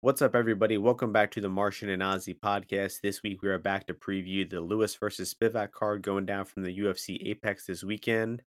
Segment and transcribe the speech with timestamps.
[0.00, 0.78] What's up, everybody?
[0.78, 3.00] Welcome back to the Martian and Ozzy podcast.
[3.00, 6.62] This week, we are back to preview the Lewis versus Spivac card going down from
[6.62, 8.44] the UFC Apex this weekend.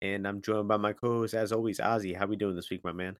[0.00, 2.16] And I'm joined by my co-host, as always, Ozzy.
[2.16, 3.16] How we doing this week, my man?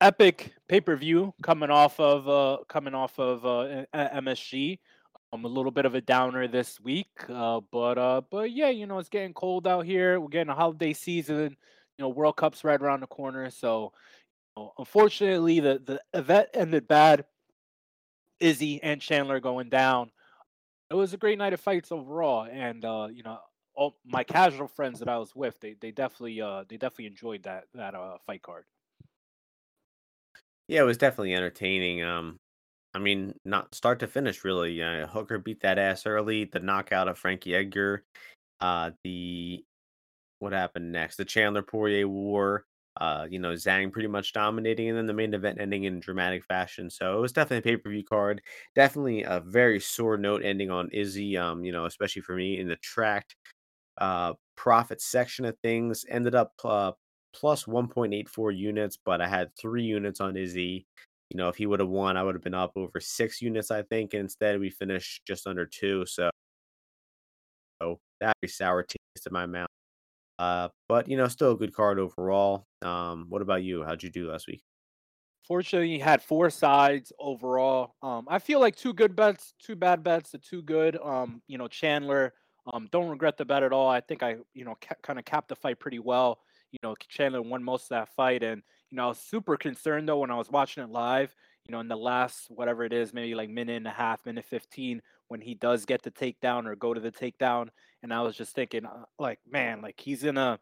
[0.00, 4.78] Epic pay per view coming off of uh, coming off of uh, MSG.
[5.32, 8.68] I'm um, a little bit of a downer this week, uh, but uh, but yeah,
[8.68, 10.20] you know it's getting cold out here.
[10.20, 11.56] We're getting a holiday season.
[11.98, 13.92] You know, World Cup's right around the corner, so
[14.78, 17.24] unfortunately, the the event ended bad.
[18.40, 20.10] Izzy and Chandler going down.
[20.90, 23.38] It was a great night of fights overall, and uh, you know,
[23.74, 27.44] all my casual friends that I was with, they they definitely uh they definitely enjoyed
[27.44, 28.64] that that uh fight card.
[30.68, 32.02] Yeah, it was definitely entertaining.
[32.02, 32.38] Um,
[32.94, 34.82] I mean, not start to finish, really.
[34.82, 36.44] Uh, Hooker beat that ass early.
[36.44, 38.04] The knockout of Frankie Edgar.
[38.60, 39.64] Uh, the
[40.38, 41.16] what happened next?
[41.16, 42.64] The Chandler Poirier war
[43.00, 46.44] uh, you know, Zhang pretty much dominating, and then the main event ending in dramatic
[46.44, 46.90] fashion.
[46.90, 48.42] So it was definitely a pay per view card.
[48.74, 51.36] Definitely a very sore note ending on Izzy.
[51.36, 53.36] Um, you know, especially for me in the tracked
[53.98, 56.04] uh profit section of things.
[56.08, 56.92] Ended up uh,
[57.34, 60.86] plus 1.84 units, but I had three units on Izzy.
[61.30, 63.70] You know, if he would have won, I would have been up over six units,
[63.70, 64.14] I think.
[64.14, 66.04] And instead, we finished just under two.
[66.06, 66.30] So,
[67.82, 69.68] so that sour taste in my mouth.
[70.40, 72.66] Uh, but you know, still a good card overall.
[72.80, 73.84] Um, what about you?
[73.84, 74.62] How'd you do last week?
[75.46, 77.94] Fortunately, you had four sides overall.
[78.02, 80.96] Um, I feel like two good bets, two bad bets, the two good.
[80.96, 82.32] Um, you know, Chandler.
[82.72, 83.88] Um, don't regret the bet at all.
[83.88, 86.38] I think I, you know, ca- kind of capped the fight pretty well.
[86.72, 90.08] You know, Chandler won most of that fight, and you know, I was super concerned
[90.08, 91.34] though when I was watching it live.
[91.66, 94.46] You know, in the last whatever it is, maybe like minute and a half, minute
[94.46, 97.68] fifteen, when he does get the takedown or go to the takedown,
[98.02, 100.58] and I was just thinking, uh, like, man, like he's gonna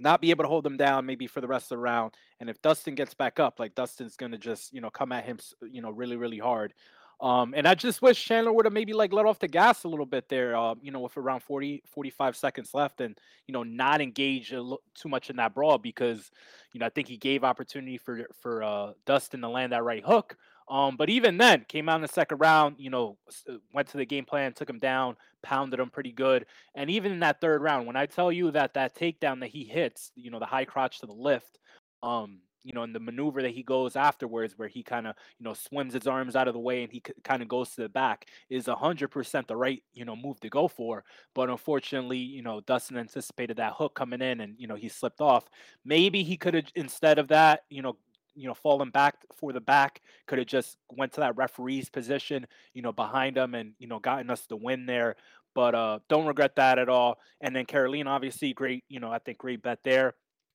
[0.00, 2.12] not be able to hold him down maybe for the rest of the round.
[2.40, 5.38] And if Dustin gets back up, like Dustin's gonna just you know come at him,
[5.62, 6.74] you know, really really hard.
[7.20, 9.88] Um, and I just wish Chandler would have maybe like let off the gas a
[9.88, 13.16] little bit there, uh, you know, with around 40, 45 seconds left and,
[13.46, 16.30] you know, not engage too much in that brawl because,
[16.72, 20.04] you know, I think he gave opportunity for, for uh, Dustin to land that right
[20.04, 20.36] hook.
[20.68, 23.18] Um, but even then, came out in the second round, you know,
[23.50, 26.46] uh, went to the game plan, took him down, pounded him pretty good.
[26.74, 29.64] And even in that third round, when I tell you that that takedown that he
[29.64, 31.58] hits, you know, the high crotch to the lift,
[32.02, 35.44] um, you know, in the maneuver that he goes afterwards, where he kind of, you
[35.44, 37.88] know, swims his arms out of the way and he kind of goes to the
[37.90, 41.04] back, is a hundred percent the right, you know, move to go for.
[41.34, 45.20] But unfortunately, you know, Dustin anticipated that hook coming in, and you know, he slipped
[45.20, 45.44] off.
[45.84, 47.98] Maybe he could have instead of that, you know,
[48.34, 52.46] you know, falling back for the back, could have just went to that referee's position,
[52.72, 55.16] you know, behind him and, you know, gotten us the win there.
[55.54, 57.18] But uh don't regret that at all.
[57.40, 60.14] And then Caroline, obviously, great, you know, I think great bet there.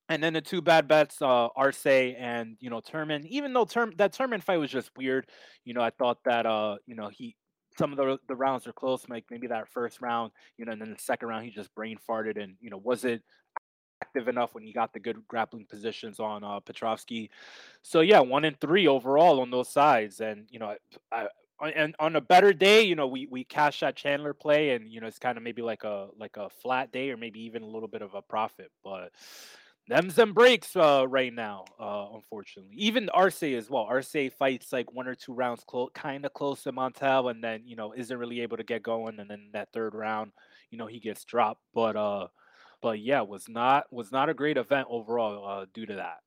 [0.10, 3.26] And then the two bad bets, uh, Arce and you know Turman.
[3.28, 5.28] Even though Term that Turman fight was just weird,
[5.66, 7.36] you know, I thought that uh, you know, he
[7.78, 10.82] some of the the rounds are close, like maybe that first round, you know, and
[10.82, 13.22] then the second round he just brain farted and you know, was it
[14.02, 17.30] active enough when he got the good grappling positions on uh, Petroski.
[17.82, 20.76] So yeah, one and three overall on those sides, and you know,
[21.12, 21.28] I,
[21.60, 24.92] I, and on a better day, you know, we we cash that Chandler play, and
[24.92, 27.64] you know, it's kind of maybe like a like a flat day, or maybe even
[27.64, 29.12] a little bit of a profit, but.
[29.88, 32.76] Them's them breaks uh, right now, uh, unfortunately.
[32.76, 33.86] Even Arce as well.
[33.90, 37.64] Arce fights like one or two rounds close, kind of close to Montel, and then
[37.66, 39.20] you know isn't really able to get going.
[39.20, 40.32] And then that third round,
[40.70, 41.64] you know, he gets dropped.
[41.74, 42.28] But uh,
[42.82, 46.20] but yeah, was not was not a great event overall uh, due to that.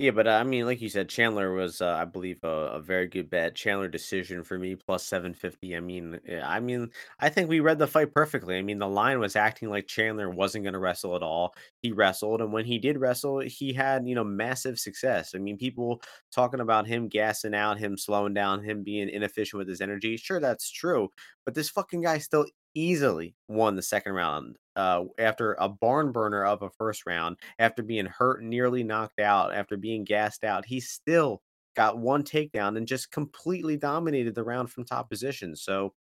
[0.00, 2.80] Yeah, but uh, I mean, like you said, Chandler was, uh, I believe, a, a
[2.80, 3.54] very good bet.
[3.54, 5.76] Chandler decision for me plus seven fifty.
[5.76, 8.56] I mean, I mean, I think we read the fight perfectly.
[8.56, 11.54] I mean, the line was acting like Chandler wasn't going to wrestle at all.
[11.82, 15.34] He wrestled, and when he did wrestle, he had you know massive success.
[15.34, 16.00] I mean, people
[16.32, 20.16] talking about him gassing out, him slowing down, him being inefficient with his energy.
[20.16, 21.10] Sure, that's true,
[21.44, 26.42] but this fucking guy still easily won the second round uh, after a barn burner
[26.42, 30.64] of a first round, after being hurt, nearly knocked out, after being gassed out.
[30.64, 31.42] He still
[31.76, 35.54] got one takedown and just completely dominated the round from top position.
[35.54, 35.92] So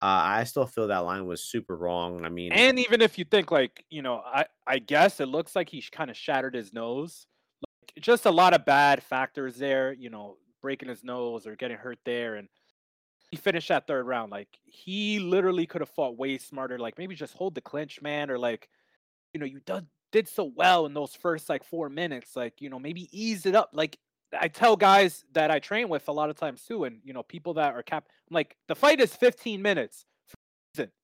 [0.00, 2.24] uh, I still feel that line was super wrong.
[2.24, 5.56] I mean, and even if you think like you know, I I guess it looks
[5.56, 7.26] like he kind of shattered his nose.
[7.60, 9.92] Like, just a lot of bad factors there.
[9.92, 12.48] You know, breaking his nose or getting hurt there, and
[13.32, 14.30] he finished that third round.
[14.30, 16.78] Like he literally could have fought way smarter.
[16.78, 18.68] Like maybe just hold the clinch, man, or like
[19.34, 22.36] you know you did did so well in those first like four minutes.
[22.36, 23.70] Like you know maybe ease it up.
[23.72, 23.98] Like
[24.38, 27.22] I tell guys that I train with a lot of times too, and you know
[27.24, 28.04] people that are cap.
[28.30, 30.04] I'm like the fight is 15 minutes.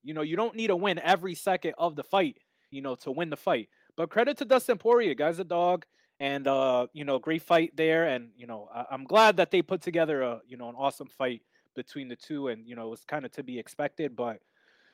[0.02, 2.38] You know you don't need to win every second of the fight.
[2.70, 3.68] You know to win the fight.
[3.96, 5.84] But credit to Dustin Poirier, guy's a dog.
[6.20, 8.04] and uh, you know, great fight there.
[8.06, 11.08] And you know, I- I'm glad that they put together a you know an awesome
[11.08, 11.42] fight
[11.74, 14.16] between the two, and you know, it was kind of to be expected.
[14.16, 14.38] But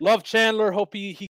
[0.00, 0.73] love Chandler.
[0.73, 1.29] Hope he he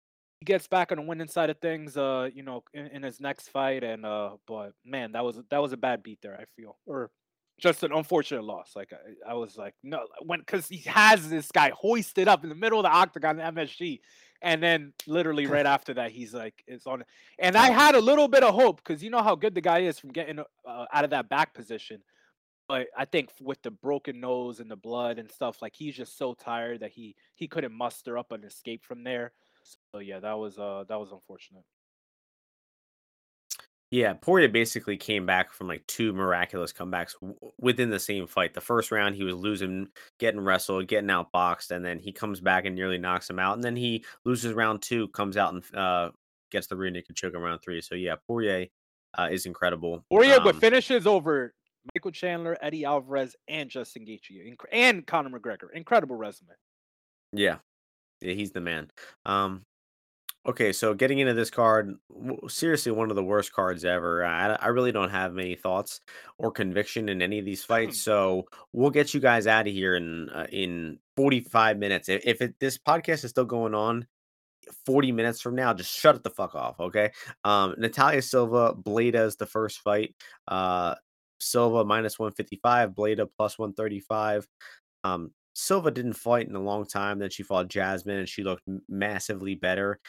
[0.45, 1.97] gets back on the winning side of things.
[1.97, 3.83] Uh, you know, in, in his next fight.
[3.83, 6.37] And uh, but man, that was that was a bad beat there.
[6.39, 7.11] I feel or
[7.59, 8.71] just an unfortunate loss.
[8.75, 12.49] Like I, I was like, no, when because he has this guy hoisted up in
[12.49, 13.99] the middle of the octagon, the MSG,
[14.41, 17.03] and then literally right after that, he's like, it's on.
[17.37, 19.79] And I had a little bit of hope because you know how good the guy
[19.79, 22.01] is from getting uh, out of that back position.
[22.69, 26.17] But I think with the broken nose and the blood and stuff, like he's just
[26.17, 29.33] so tired that he he couldn't muster up an escape from there.
[29.91, 31.63] So yeah, that was uh that was unfortunate.
[33.91, 38.53] Yeah, Poirier basically came back from like two miraculous comebacks w- within the same fight.
[38.53, 39.87] The first round, he was losing,
[40.19, 43.55] getting wrestled, getting outboxed, and then he comes back and nearly knocks him out.
[43.55, 46.11] And then he loses round two, comes out and uh,
[46.51, 47.81] gets the rear naked choke in round three.
[47.81, 48.67] So yeah, Poirier
[49.17, 50.05] uh, is incredible.
[50.11, 51.55] Poirier, but Um, finishes over
[51.95, 55.71] Michael Chandler, Eddie Alvarez, and Justin Gaethje, and Conor McGregor.
[55.73, 56.49] Incredible resume.
[57.33, 57.57] yeah,
[58.21, 58.89] yeah, he's the man.
[59.25, 59.63] Um,
[60.45, 61.95] Okay, so getting into this card,
[62.47, 64.23] seriously, one of the worst cards ever.
[64.25, 65.99] I, I really don't have many thoughts
[66.37, 69.95] or conviction in any of these fights, so we'll get you guys out of here
[69.95, 72.07] in uh, in 45 minutes.
[72.07, 74.07] If, if it, this podcast is still going on
[74.85, 77.11] 40 minutes from now, just shut it the fuck off, okay?
[77.43, 80.15] Um, Natalia Silva, Blada is the first fight.
[80.47, 80.95] Uh,
[81.39, 84.47] Silva minus 155, Blada plus 135.
[85.03, 87.19] Um, Silva didn't fight in a long time.
[87.19, 89.99] Then she fought Jasmine, and she looked massively better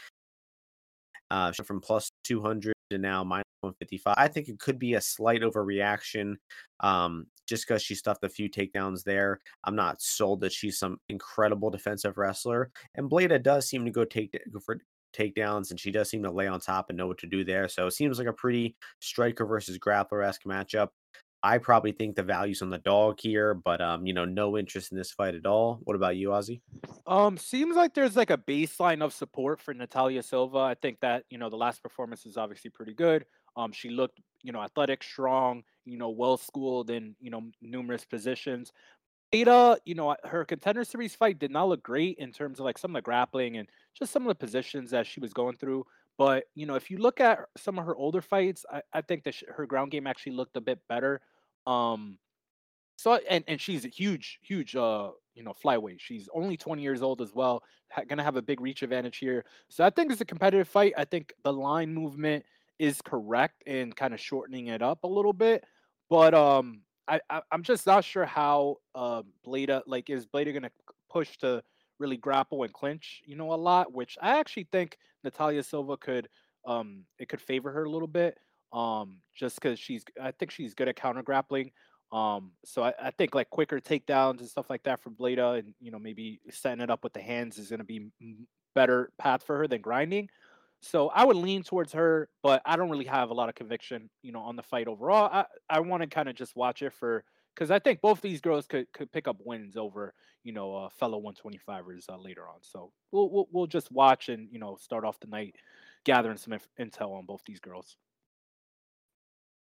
[1.30, 4.14] uh, from plus 200 to now minus 155.
[4.18, 6.34] I think it could be a slight overreaction
[6.80, 9.40] um, just because she stuffed a few takedowns there.
[9.64, 12.70] I'm not sold that she's some incredible defensive wrestler.
[12.94, 14.78] And Blada does seem to go take go for
[15.12, 17.68] takedowns and she does seem to lay on top and know what to do there.
[17.68, 20.88] So it seems like a pretty striker versus grappler esque matchup.
[21.42, 24.92] I probably think the value's on the dog here, but um, you know, no interest
[24.92, 25.80] in this fight at all.
[25.84, 26.60] What about you, Ozzy?
[27.06, 30.58] Um, seems like there's like a baseline of support for Natalia Silva.
[30.58, 33.24] I think that you know the last performance is obviously pretty good.
[33.56, 38.04] Um, she looked you know athletic, strong, you know, well schooled in you know numerous
[38.04, 38.72] positions.
[39.32, 42.78] Ada, you know, her contender series fight did not look great in terms of like
[42.78, 45.84] some of the grappling and just some of the positions that she was going through.
[46.18, 49.24] But you know, if you look at some of her older fights, I, I think
[49.24, 51.20] that sh- her ground game actually looked a bit better.
[51.66, 52.18] Um,
[52.96, 56.00] so and and she's a huge, huge, uh, you know, flyweight.
[56.00, 57.62] She's only 20 years old as well.
[57.92, 59.44] Ha- gonna have a big reach advantage here.
[59.68, 60.94] So I think it's a competitive fight.
[60.96, 62.44] I think the line movement
[62.78, 65.64] is correct in kind of shortening it up a little bit.
[66.10, 70.70] But um, I, I I'm just not sure how um Blada like is Blada gonna
[71.10, 71.62] push to
[71.98, 73.92] really grapple and clinch, you know, a lot.
[73.92, 76.28] Which I actually think Natalia Silva could
[76.66, 78.38] um it could favor her a little bit.
[78.72, 81.72] Um, just because she's I think she's good at counter grappling.
[82.12, 85.74] Um, so I, I think like quicker takedowns and stuff like that from Blada, and
[85.80, 88.08] you know maybe setting it up with the hands is to be
[88.74, 90.28] better path for her than grinding.
[90.82, 94.08] So I would lean towards her, but I don't really have a lot of conviction,
[94.22, 95.28] you know, on the fight overall.
[95.30, 97.24] I I want to kind of just watch it for
[97.54, 100.88] because I think both these girls could could pick up wins over you know uh,
[100.88, 102.60] fellow 125ers uh, later on.
[102.62, 105.56] So we'll, we'll we'll just watch and you know start off the night
[106.04, 107.96] gathering some inf- intel on both these girls.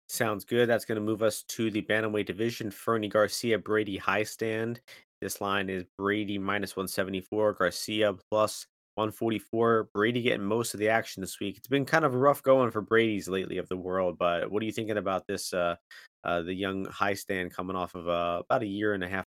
[0.07, 0.69] Sounds good.
[0.69, 2.69] That's going to move us to the bantamweight division.
[2.69, 4.79] Fernie Garcia, Brady Hiestand.
[5.19, 9.89] This line is Brady minus 174, Garcia plus 144.
[9.93, 11.57] Brady getting most of the action this week.
[11.57, 14.65] It's been kind of rough going for Brady's lately of the world, but what are
[14.65, 15.53] you thinking about this?
[15.53, 15.75] Uh,
[16.23, 19.25] uh, the young Hiestand coming off of uh, about a year and a half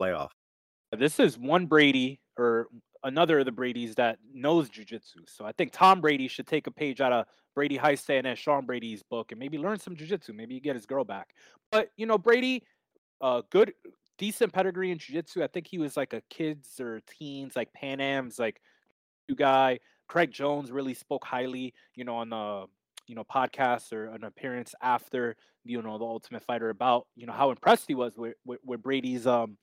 [0.00, 0.30] playoff.
[0.96, 2.68] This is one Brady or
[3.04, 5.26] another of the Brady's that knows jujitsu.
[5.26, 8.64] So I think Tom Brady should take a page out of Brady Hiestand and Sean
[8.64, 10.34] Brady's book and maybe learn some jujitsu.
[10.34, 11.30] Maybe get his girl back.
[11.70, 12.62] But you know, Brady,
[13.20, 13.72] uh, good,
[14.18, 15.42] decent pedigree in jujitsu.
[15.42, 18.60] I think he was like a kids or teens, like Pan Am's, like
[19.36, 19.78] guy.
[20.08, 22.66] Craig Jones really spoke highly, you know, on the
[23.06, 27.32] you know podcast or an appearance after you know the Ultimate Fighter about you know
[27.32, 29.56] how impressed he was with with, with Brady's um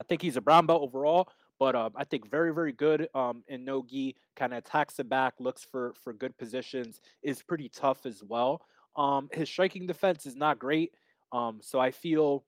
[0.00, 3.44] I think he's a brown belt overall, but um, I think very, very good um,
[3.48, 4.16] in nogi.
[4.34, 8.62] Kind of attacks the back, looks for for good positions, is pretty tough as well.
[8.96, 10.94] Um, his striking defense is not great,
[11.32, 12.44] um, so I feel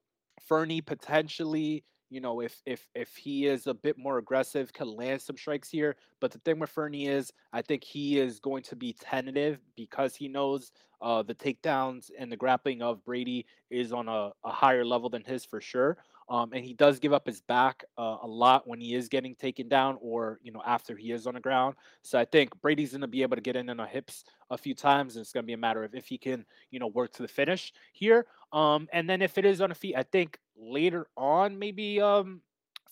[0.47, 5.23] Fernie potentially, you know, if if if he is a bit more aggressive, can land
[5.23, 5.97] some strikes here.
[6.21, 10.14] But the thing with Fernie is, I think he is going to be tentative because
[10.14, 14.85] he knows uh, the takedowns and the grappling of Brady is on a, a higher
[14.85, 15.97] level than his for sure.
[16.33, 19.35] Um, and he does give up his back uh, a lot when he is getting
[19.35, 21.75] taken down or, you know, after he is on the ground.
[22.01, 24.57] So I think Brady's going to be able to get in on the hips a
[24.57, 25.15] few times.
[25.15, 27.23] And it's going to be a matter of if he can, you know, work to
[27.23, 28.25] the finish here.
[28.51, 32.41] Um, and then if it is on the feet, I think later on, maybe um,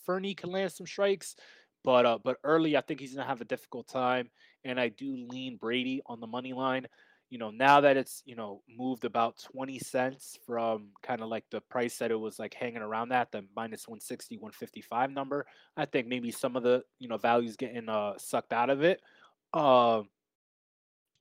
[0.05, 1.35] Fernie can land some strikes.
[1.83, 4.29] But uh, but early, I think he's gonna have a difficult time,
[4.63, 6.85] and I do lean Brady on the money line.
[7.31, 11.45] You know, now that it's you know moved about twenty cents from kind of like
[11.49, 15.47] the price that it was like hanging around that the minus 160, 155 number,
[15.77, 19.01] I think maybe some of the you know values getting uh sucked out of it.
[19.53, 20.03] Uh,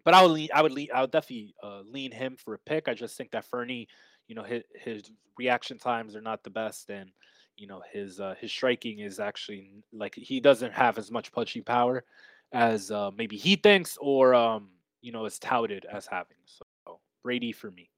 [0.04, 2.58] but I would lean, I would lean, I would definitely uh, lean him for a
[2.58, 2.88] pick.
[2.88, 3.88] I just think that Fernie,
[4.28, 7.10] you know, his, his reaction times are not the best, and
[7.56, 11.64] you know his uh, his striking is actually like he doesn't have as much punching
[11.64, 12.04] power
[12.52, 14.70] as uh, maybe he thinks or um,
[15.02, 16.36] you know is touted as having.
[16.46, 17.90] So Brady for me.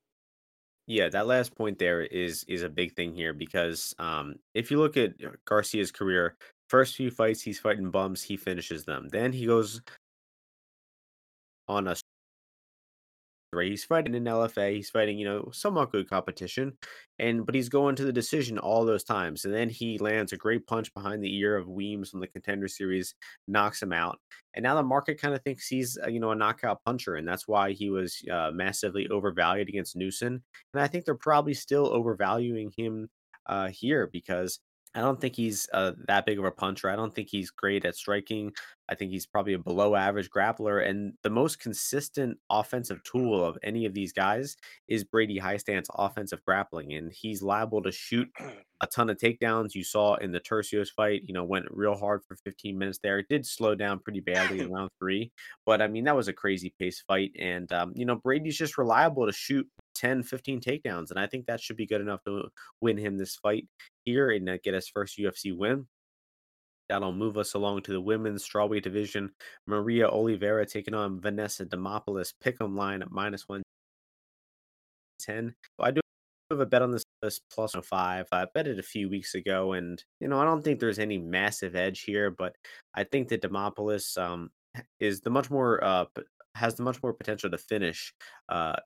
[0.87, 4.79] Yeah, that last point there is is a big thing here because um, if you
[4.79, 6.37] look at uh, Garcia's career,
[6.69, 9.09] first few fights he's fighting bums, he finishes them.
[9.09, 9.81] Then he goes
[11.69, 11.95] on a
[13.53, 13.71] right?
[13.71, 14.75] He's fighting in LFA.
[14.75, 16.73] He's fighting, you know, somewhat good competition,
[17.19, 19.45] and but he's going to the decision all those times.
[19.45, 22.69] And then he lands a great punch behind the ear of Weems from the Contender
[22.69, 23.15] Series,
[23.49, 24.19] knocks him out.
[24.55, 27.27] And now the market kind of thinks he's, uh, you know, a knockout puncher, and
[27.27, 30.43] that's why he was uh, massively overvalued against Newson.
[30.75, 33.09] And I think they're probably still overvaluing him
[33.47, 34.61] uh, here because
[34.95, 36.91] I don't think he's uh, that big of a puncher.
[36.91, 38.53] I don't think he's great at striking.
[38.91, 40.87] I think he's probably a below average grappler.
[40.87, 44.55] And the most consistent offensive tool of any of these guys
[44.89, 46.93] is Brady Hiestand's offensive grappling.
[46.93, 48.29] And he's liable to shoot
[48.83, 49.75] a ton of takedowns.
[49.75, 53.19] You saw in the Turcios fight, you know, went real hard for 15 minutes there.
[53.19, 55.33] It did slow down pretty badly in round three.
[55.65, 57.31] But I mean, that was a crazy pace fight.
[57.39, 61.11] And, um, you know, Brady's just reliable to shoot 10, 15 takedowns.
[61.11, 62.45] And I think that should be good enough to
[62.81, 63.67] win him this fight
[64.05, 65.87] here and uh, get his first UFC win.
[66.89, 69.31] That'll move us along to the women's strawweight division.
[69.67, 72.35] Maria Oliveira taking on Vanessa Demopoulos.
[72.41, 75.55] Pick 'em line at minus 110.
[75.79, 76.01] I do
[76.51, 78.27] have a bet on this, this plus 105.
[78.33, 81.19] I bet it a few weeks ago, and you know I don't think there's any
[81.19, 82.55] massive edge here, but
[82.95, 84.51] I think that Demopoulos um,
[85.01, 86.05] is the much more uh,
[86.55, 88.13] has the much more potential to finish
[88.49, 88.77] uh,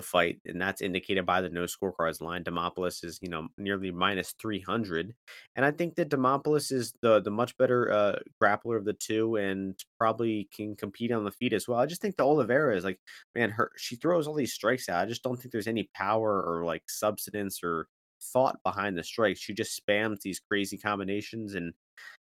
[0.00, 2.44] the fight, and that's indicated by the no scorecards line.
[2.44, 5.14] Demopoulos is, you know, nearly minus 300.
[5.56, 9.36] And I think that Demopoulos is the the much better uh, grappler of the two
[9.36, 11.78] and probably can compete on the feet as well.
[11.78, 12.98] I just think the Oliveira is like,
[13.34, 15.02] man, her she throws all these strikes out.
[15.02, 17.86] I just don't think there's any power or like substance or
[18.22, 19.40] thought behind the strikes.
[19.40, 21.72] She just spams these crazy combinations and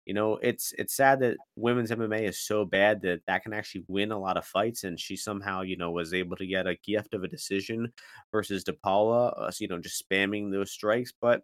[0.05, 3.85] you know, it's it's sad that women's MMA is so bad that that can actually
[3.87, 6.77] win a lot of fights, and she somehow, you know, was able to get a
[6.83, 7.91] gift of a decision
[8.31, 11.11] versus DePaula, uh, you know, just spamming those strikes.
[11.19, 11.41] But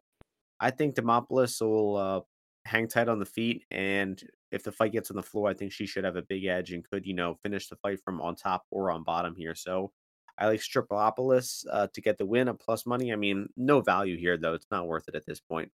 [0.59, 2.21] I think Demopoulos will uh,
[2.65, 4.21] hang tight on the feet, and
[4.51, 6.71] if the fight gets on the floor, I think she should have a big edge
[6.71, 9.55] and could, you know, finish the fight from on top or on bottom here.
[9.55, 9.91] So
[10.37, 13.11] I like Stripolopolis uh, to get the win at plus money.
[13.13, 15.71] I mean, no value here though; it's not worth it at this point.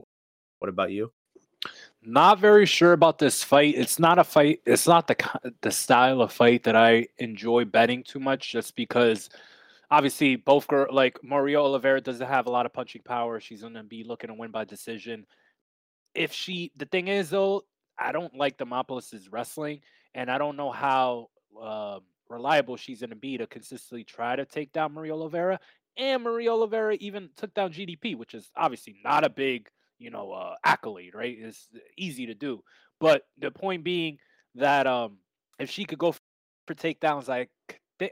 [0.60, 1.12] What about you?
[2.04, 3.76] Not very sure about this fight.
[3.78, 4.62] It's not a fight.
[4.66, 5.16] It's not the
[5.62, 9.30] the style of fight that I enjoy betting too much, just because
[9.92, 13.40] obviously both girl like Maria Oliveira doesn't have a lot of punching power.
[13.40, 15.28] She's gonna be looking to win by decision.
[16.16, 17.66] If she, the thing is though,
[18.00, 19.82] I don't like Demopoulos' wrestling,
[20.16, 21.30] and I don't know how
[21.62, 25.60] uh, reliable she's gonna be to consistently try to take down Maria Oliveira.
[25.98, 29.70] And Maria Oliveira even took down GDP, which is obviously not a big
[30.02, 31.38] you know uh, accolade, right?
[31.40, 32.64] It's easy to do,
[33.00, 34.18] but the point being
[34.56, 35.18] that um,
[35.60, 37.48] if she could go for takedowns, I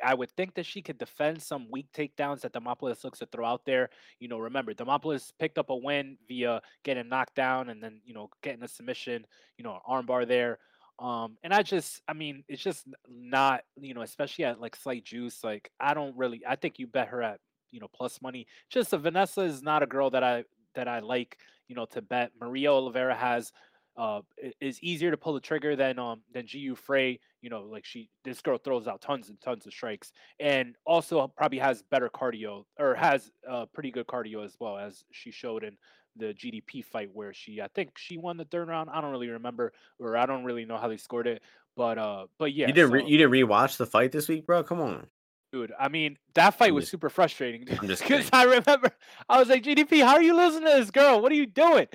[0.04, 3.46] I would think that she could defend some weak takedowns that Demopoulos looks to throw
[3.46, 3.90] out there.
[4.20, 8.14] You know, remember Demopoulos picked up a win via getting knocked down and then you
[8.14, 9.26] know getting a submission,
[9.58, 10.60] you know, armbar there.
[11.00, 15.06] Um, and I just, I mean, it's just not, you know, especially at like slight
[15.06, 15.44] juice.
[15.44, 17.40] Like, I don't really, I think you bet her at,
[17.72, 18.48] you know, plus money.
[18.70, 20.44] Just a Vanessa is not a girl that I
[20.76, 22.32] that I like, you know, to bet.
[22.40, 23.52] Maria Oliveira has
[23.98, 24.22] uh
[24.62, 27.20] is easier to pull the trigger than um than Gu Frey.
[27.42, 31.28] You know, like she this girl throws out tons and tons of strikes, and also
[31.28, 35.64] probably has better cardio or has uh pretty good cardio as well as she showed
[35.64, 35.76] in
[36.16, 38.90] the GDP fight where she I think she won the third round.
[38.90, 41.42] I don't really remember or I don't really know how they scored it,
[41.76, 42.68] but uh but yeah.
[42.68, 44.64] You didn't re- you didn't rewatch the fight this week, bro?
[44.64, 45.08] Come on.
[45.52, 48.92] Dude, I mean, that fight was super frustrating because I remember
[49.28, 51.22] I was like, GDP, how are you losing to this girl?
[51.22, 51.88] What are you doing?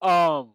[0.00, 0.52] Um,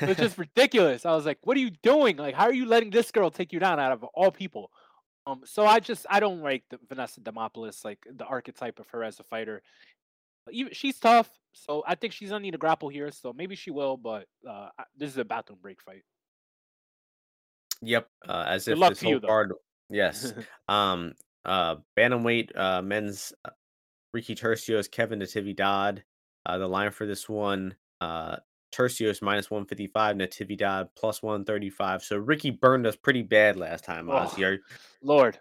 [0.00, 1.04] it's just ridiculous.
[1.04, 2.16] I was like, what are you doing?
[2.16, 4.70] Like, how are you letting this girl take you down out of all people?
[5.26, 9.04] Um, so I just I don't like the Vanessa Demopoulos, like the archetype of her
[9.04, 9.62] as a fighter.
[10.50, 13.10] Even she's tough, so I think she's gonna need a grapple here.
[13.12, 16.02] So maybe she will, but uh, this is a bathroom break fight.
[17.82, 19.28] Yep, uh, as Good if luck this to whole you, though.
[19.28, 19.52] card
[19.90, 20.32] yes.
[20.68, 21.12] Um,
[21.44, 23.50] uh, bantamweight, uh, men's, uh,
[24.12, 26.02] Ricky Turcios, Kevin Natividad.
[26.44, 28.36] Uh, the line for this one, uh,
[28.74, 32.02] Turcios -155, Nativi Natividad +135.
[32.02, 34.42] So Ricky burned us pretty bad last time, Ozzy.
[34.42, 34.58] Oh, Are
[35.02, 35.38] Lord.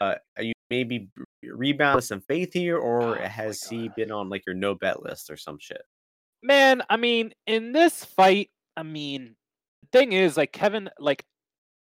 [0.00, 1.10] uh, are you maybe
[1.42, 5.02] rebound with some faith here, or Oh has he been on, like, your no bet
[5.02, 5.82] list or some shit?
[6.42, 9.36] Man, I mean, in this fight, I mean,
[9.82, 11.26] the thing is, like, Kevin like,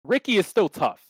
[0.04, 1.04] Ricky is still tough,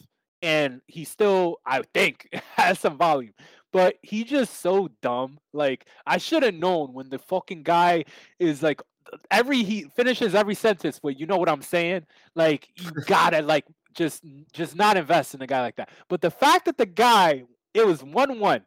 [0.45, 3.33] and he still, I think, has some volume,
[3.73, 5.39] but he just so dumb.
[5.53, 8.05] Like, I shoulda known when the fucking guy
[8.39, 8.83] is like
[9.31, 13.65] every he finishes every sentence with, "You know what I'm saying?" Like, you gotta, like,
[13.95, 14.23] just
[14.53, 15.89] just not invest in a guy like that.
[16.09, 18.63] But the fact that the guy it was 1-1,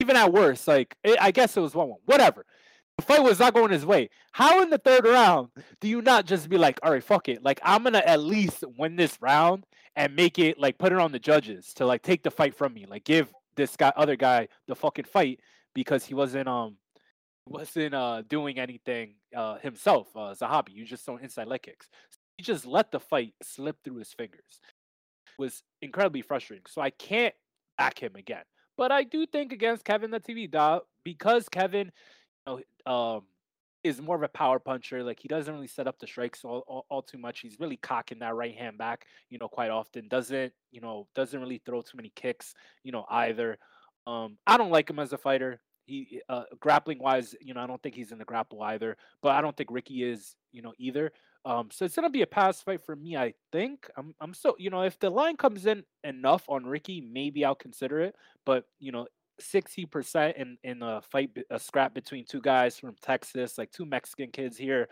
[0.00, 2.46] even at worst, like, eh, I guess it was 1-1, whatever.
[2.96, 4.08] The fight was not going his way.
[4.32, 5.48] How in the 3rd round
[5.80, 7.42] do you not just be like, "Alright, fuck it.
[7.42, 9.64] Like, I'm gonna at least win this round
[9.98, 12.72] and make it like, put it on the judges to, like, take the fight from
[12.72, 12.86] me.
[12.86, 15.40] Like, give this guy other guy the fucking fight
[15.74, 16.76] because he wasn't, um,
[17.46, 20.70] wasn't, uh, doing anything, uh, himself, uh, Zahabi.
[20.70, 21.88] You just throwing inside leg kicks."
[22.36, 24.60] He just let the fight slip through his fingers.
[25.38, 27.34] Was incredibly frustrating, so I can't
[27.76, 28.44] back him again.
[28.76, 31.90] But I do think against Kevin Natividad, because Kevin,
[32.46, 33.22] you know, um,
[33.84, 36.64] is more of a power puncher, like, he doesn't really set up the strikes all
[36.66, 37.40] all all too much.
[37.40, 40.08] He's really cocking that right hand back, you know, quite often.
[40.08, 43.58] Doesn't, you know, doesn't really throw too many kicks, you know, either.
[44.06, 45.60] Um, I don't like him as a fighter.
[45.86, 49.40] He, uh, grappling-wise, you know, I don't think he's in the grapple either, but I
[49.40, 51.12] don't think Ricky is, you know, either.
[51.46, 53.88] Um, so it's gonna be a pass fight for me, I think.
[53.96, 57.54] I'm I'm so you know, if the line comes in enough on Ricky, maybe I'll
[57.54, 59.06] consider it, but, you know,
[59.40, 64.30] 60% in in a fight a scrap between 2 guys from Texas, like 2 Mexican
[64.30, 64.88] kids here,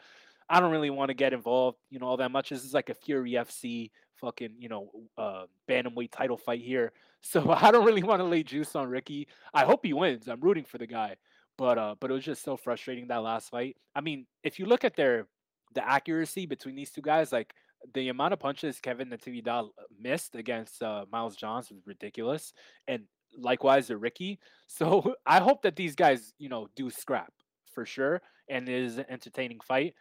[0.49, 2.51] I don't really wanna get involved, you know, all that much.
[2.51, 6.93] This is like a Fury FC fucking, you know, uh, bantamweight title fight here.
[7.23, 9.27] So I don't really wanna lay juice on Ricky.
[9.53, 10.29] I hope he wins.
[10.29, 11.17] I'm rooting for the guy,
[11.59, 13.77] but, uh, but it was just so frustrating that last fight.
[13.97, 15.27] I mean, if you look at their
[15.75, 17.53] the accuracy between these 2 guys, like,
[17.95, 19.69] the amount of punches Kevin Natividad
[20.01, 22.53] missed against, uh, Miles Johns was ridiculous,
[22.89, 23.05] and
[23.39, 24.39] likewise to Ricky.
[24.67, 27.33] So I hope that these guys, you know, do scrap
[27.73, 29.95] for sure, and it is an entertaining fight.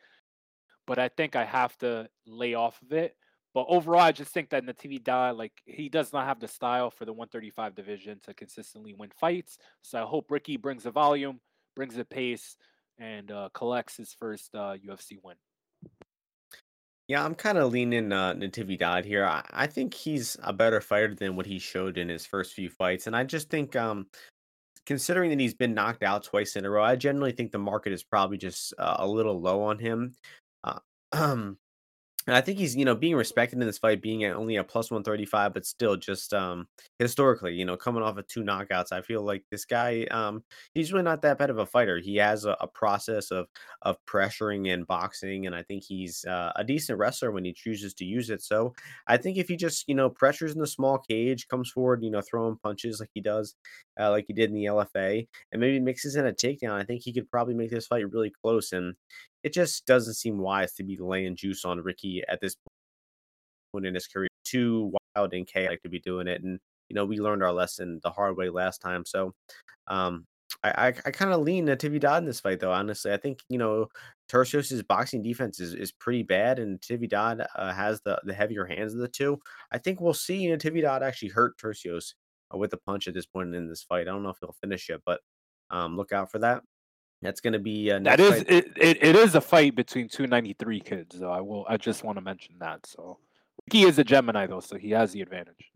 [0.87, 3.15] But I think I have to lay off of it.
[3.53, 7.05] But overall, I just think that Natividad, like, he does not have the style for
[7.05, 9.57] the 135 division to consistently win fights.
[9.81, 11.39] So I hope Ricky brings the volume,
[11.73, 12.57] brings the pace,
[12.99, 15.37] and, uh, collects his first, uh, UFC win.
[17.07, 19.25] Yeah, I'm kinda leaning, uh, Natividad here.
[19.25, 22.69] I I think he's a better fighter than what he showed in his first few
[22.69, 24.09] fights, and I just think, um,
[24.85, 27.93] considering that he's been knocked out twice in a row, I generally think the market
[27.93, 30.15] is probably just, uh, a little low on him.
[30.63, 30.79] Uh,
[32.27, 35.53] I think he's, you know, being respected in this fight, being at only a +135,
[35.53, 39.43] but still just, um, historically, you know, coming off of 2 knockouts, I feel like
[39.51, 41.99] this guy, um, he's really not that bad of a fighter.
[41.99, 43.47] He has a a process of
[43.83, 47.93] of pressuring and boxing, and I think he's, uh, a decent wrestler when he chooses
[47.95, 48.41] to use it.
[48.41, 48.73] So,
[49.07, 52.09] I think if he just, you know, pressures in the small cage, comes forward, you
[52.09, 53.55] know, throwing punches like he does,
[53.99, 57.01] uh, like he did in the LFA, and maybe mixes in a takedown, I think
[57.03, 58.95] he could probably make this fight really close, and
[59.45, 62.57] it just doesn't seem wise to be laying juice on Ricky at this
[63.71, 64.29] point in his career.
[64.43, 67.99] Too wild and chaotic to be doing it, and, you know, we learned our lesson
[68.03, 69.05] the hard way last time.
[69.05, 69.33] So,
[69.87, 70.27] um,
[70.63, 73.13] I I I kinda lean Natividad in this fight, though, honestly.
[73.13, 73.87] I think, you know,
[74.31, 78.93] Turcios's boxing defense is is pretty bad, and Natividad, uh, has the the heavier hands
[78.95, 79.39] of the 2.
[79.71, 82.15] I think we'll see Natividad actually hurt Turcios,
[82.53, 84.03] uh, with a punch at this point in this fight.
[84.03, 85.21] I don't know if he'll finish it, but,
[85.71, 86.63] um, look out for that.
[87.25, 90.79] That's gonna be, uh, That is it it it is a fight between 2 93
[90.79, 93.17] kids, though, I will I just wanna mention that, so
[93.67, 95.71] Ricky is a Gemini, though, so he has the advantage.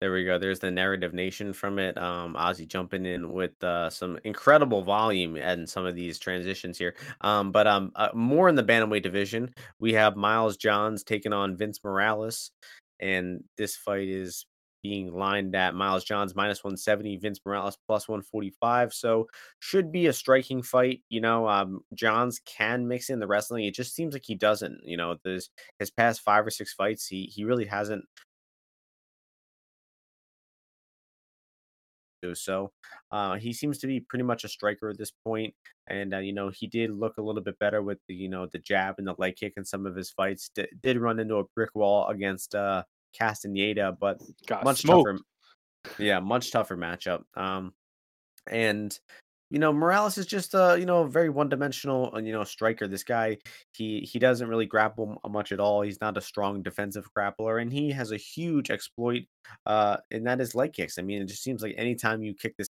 [0.00, 0.38] There we go.
[0.38, 1.98] There's the narrative nation from it.
[1.98, 6.94] Um, Ozzy jumping in with uh, some incredible volume and some of these transitions here.
[7.20, 11.56] Um, but um, uh, more in the bantamweight division, we have Miles Johns taking on
[11.56, 12.52] Vince Morales,
[13.00, 14.46] and this fight is
[14.82, 18.92] being lined at Miles Johns minus 170, Vince Morales plus 145.
[18.92, 19.28] So
[19.60, 21.02] should be a striking fight.
[21.08, 23.64] You know, um, Johns can mix in the wrestling.
[23.64, 24.80] It just seems like he doesn't.
[24.84, 28.04] You know, this his past five or six fights, he he really hasn't
[32.34, 32.72] so.
[33.10, 35.54] Uh, he seems to be pretty much a striker at this point,
[35.88, 38.46] and uh, you know he did look a little bit better with the you know
[38.46, 40.50] the jab and the leg kick in some of his fights.
[40.54, 42.82] D- did run into a brick wall against uh,
[43.18, 45.18] Castaneda, but Got much tougher.
[45.98, 47.22] Yeah, much tougher matchup.
[47.36, 47.72] Um,
[48.50, 48.96] and
[49.50, 52.86] you know, Morales is just a you know very one dimensional uh, you know striker.
[52.86, 53.38] This guy
[53.72, 55.82] he he doesn't really grapple much at all.
[55.82, 59.22] He's not a strong defensive grappler, and he has a huge exploit,
[59.66, 60.98] uh, and that is leg kicks.
[60.98, 62.68] I mean, it just seems like anytime you kick this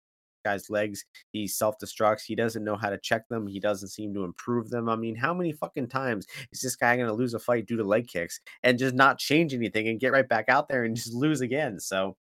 [0.45, 2.23] guy's legs, he self destructs.
[2.25, 3.47] He doesn't know how to check them.
[3.47, 4.89] He doesn't seem to improve them.
[4.89, 7.77] I mean, how many fucking times is this guy going to lose a fight due
[7.77, 10.97] to leg kicks and just not change anything and get right back out there and
[10.97, 11.81] just lose again?
[11.81, 12.17] So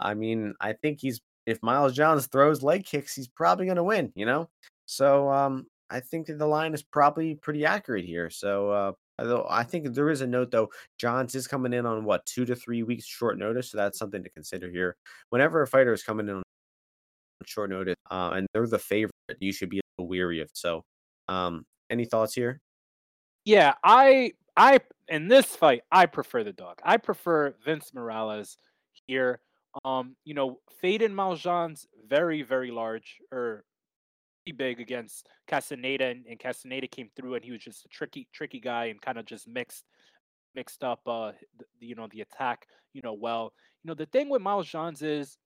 [0.00, 3.84] I mean, I think he's if Miles Johns throws leg kicks, he's probably going to
[3.84, 4.48] win, you know?
[4.86, 8.30] So, um, I think that the line is probably pretty accurate here.
[8.30, 12.04] So, uh, although I think there is a note though, Johns is coming in on
[12.04, 14.96] what two to three weeks short notice, so that's something to consider here.
[15.30, 16.42] Whenever a fighter is coming in on
[17.48, 20.50] short notice, uh, and they're the favorite, you should be weary of.
[20.52, 20.84] So,
[21.28, 22.60] um, any thoughts here?
[23.44, 26.80] Yeah, I I in this fight, I prefer the dog.
[26.82, 28.58] I prefer Vince Morales
[29.06, 29.40] here.
[29.84, 33.64] Um, you know, Faden Maljan's very, very large or
[34.44, 36.38] pretty big against Castaneda, and, and
[36.90, 39.84] came through, and he was just a tricky, tricky guy, and kind of just mixed,
[40.54, 41.32] mixed up, uh,
[41.80, 43.52] the, you know, the attack, you know, well.
[43.82, 45.38] You know, the thing with Miles Johns is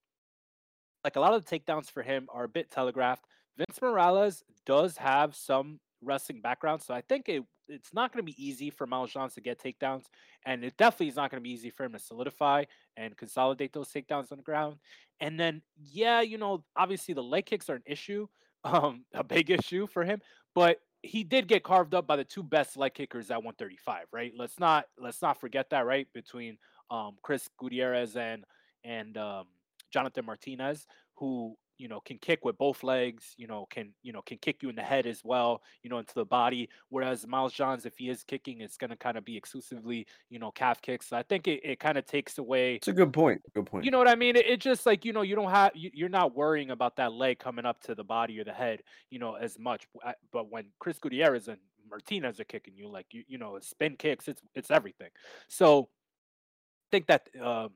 [1.04, 3.24] like a lot of the takedowns for him are a bit telegraphed.
[3.56, 8.32] Vince Morales does have some wrestling background, so I think it it's not going to
[8.32, 10.04] be easy for Miles Johns to get takedowns,
[10.46, 12.64] and it definitely is not going to be easy for him to solidify
[12.96, 14.76] and consolidate those takedowns on the ground.
[15.20, 18.26] And then, yeah, you know, obviously the leg kicks are an issue,
[18.64, 20.20] um, a big issue for him,
[20.54, 24.32] but he did get carved up by the two best leg kickers at 135, right?
[24.36, 26.08] Let's not let's not forget that, right?
[26.12, 26.58] Between
[26.90, 28.44] um Chris Gutierrez and
[28.84, 29.46] and um
[29.92, 34.22] Jonathan Martinez, who you know can kick with both legs, you know can you know
[34.22, 36.68] can kick you in the head as well, you know into the body.
[36.88, 40.38] Whereas Miles Johns, if he is kicking, it's going to kind of be exclusively you
[40.38, 41.08] know calf kicks.
[41.08, 43.40] So I think it, it kind of takes away It's a good point.
[43.54, 43.84] Good point.
[43.84, 44.36] you know what I mean?
[44.36, 47.12] It, it just like you know you don't have you, you're not worrying about that
[47.12, 49.86] leg coming up to the body or the head, you know, as much.
[50.32, 54.28] But when Chris Gutierrez and Martinez are kicking you, like you you know, spin kicks,
[54.28, 55.10] it's it's everything.
[55.48, 57.70] So I think that um,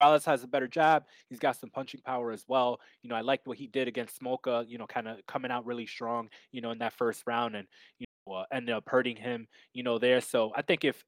[0.00, 1.04] Morales has a better jab.
[1.28, 2.80] He's got some punching power as well.
[3.02, 4.68] You know, I liked what he did against Smolka.
[4.68, 6.28] You know, kind of coming out really strong.
[6.52, 7.66] You know, in that first round, and
[7.98, 9.46] you know, uh, ended up hurting him.
[9.74, 10.20] You know, there.
[10.20, 11.04] So I think if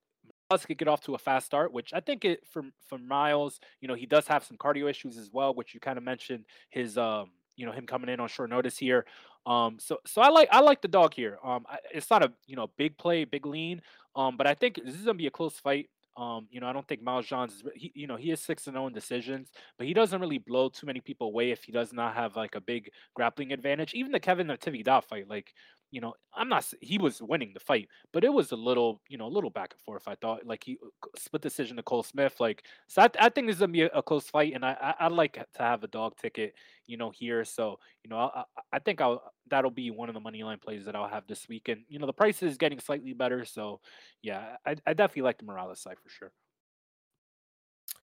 [0.50, 3.60] Miles could get off to a fast start, which I think it for for Miles,
[3.80, 6.44] you know, he does have some cardio issues as well, which you kind of mentioned
[6.70, 9.04] his um, you know, him coming in on short notice here.
[9.46, 11.38] Um, so so I like I like the dog here.
[11.44, 13.80] Um, I, it's not a you know big play, big lean.
[14.14, 15.88] Um, but I think this is gonna be a close fight.
[16.16, 18.74] Um, you know, I don't think Miles Johns he, you know, he is six and
[18.74, 21.92] zero in decisions, but he doesn't really blow too many people away if he does
[21.92, 23.94] not have like a big grappling advantage.
[23.94, 25.54] Even the Kevin Natividad fight, like,
[25.92, 29.18] you know, I'm not, he was winning the fight, but it was a little, you
[29.18, 30.08] know, a little back and forth.
[30.08, 33.46] I thought like he uh, split decision to Cole Smith, like, so I, I think
[33.46, 35.84] this is gonna be a, a close fight, and I, I I'd like to have
[35.84, 36.54] a dog ticket,
[36.86, 37.44] you know, here.
[37.44, 40.86] So, you know, I I think I'll that'll be one of the money line plays
[40.86, 43.80] that I'll have this week, and you know, the price is getting slightly better, so
[44.22, 46.32] yeah, I, I definitely like the Morales side for sure.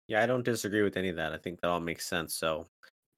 [0.07, 1.33] Yeah, I don't disagree with any of that.
[1.33, 2.35] I think that all makes sense.
[2.35, 2.69] So,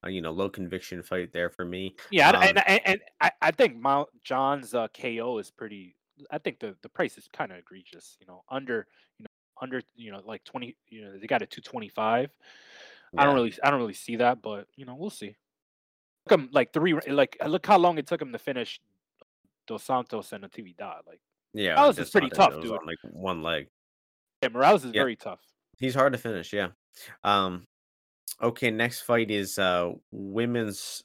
[0.04, 1.94] uh, you know, low conviction fight there for me.
[2.10, 5.96] Yeah, and Um, and, and and I, I think Mount John's uh, KO is pretty.
[6.30, 8.16] I think the the price is kind of egregious.
[8.20, 8.86] You know, under
[9.18, 9.28] you know
[9.60, 10.76] under you know like twenty.
[10.88, 12.30] You know, they got it two twenty five.
[13.16, 15.36] I don't really I don't really see that, but you know, we'll see.
[16.28, 16.94] Took him like three.
[17.08, 18.80] Like look how long it took him to finish
[19.66, 21.00] Dos Santos and Natividad.
[21.06, 21.20] Like
[21.52, 22.72] yeah, Morales is pretty tough, dude.
[22.72, 23.68] on like one leg.
[24.42, 25.40] Yeah, Morales is Yeah, very tough.
[25.78, 26.52] he's hard to finish.
[26.52, 26.68] Yeah.
[27.22, 27.66] Um,
[28.42, 31.02] okay, next fight is uh women's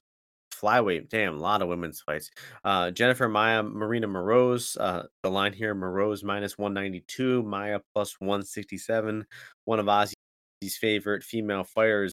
[0.54, 1.10] flyweight.
[1.10, 2.32] Damn, a lot of women's fights.
[2.64, 4.76] Uh, Jennifer Maia, Marina Moroz.
[4.80, 9.26] Uh, the line here: Moroz minus one ninety two, Maia plus one sixty seven.
[9.66, 12.12] One of Ozzy's favorite female fighters.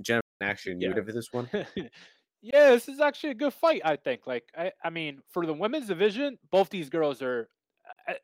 [0.00, 0.80] Jennifer action.
[0.80, 0.94] You Yeah.
[0.96, 1.48] have this one?
[2.40, 3.82] yeah, this is actually a good fight.
[3.84, 4.26] I think.
[4.26, 7.48] Like, I, I mean, for the women's division, both these girls are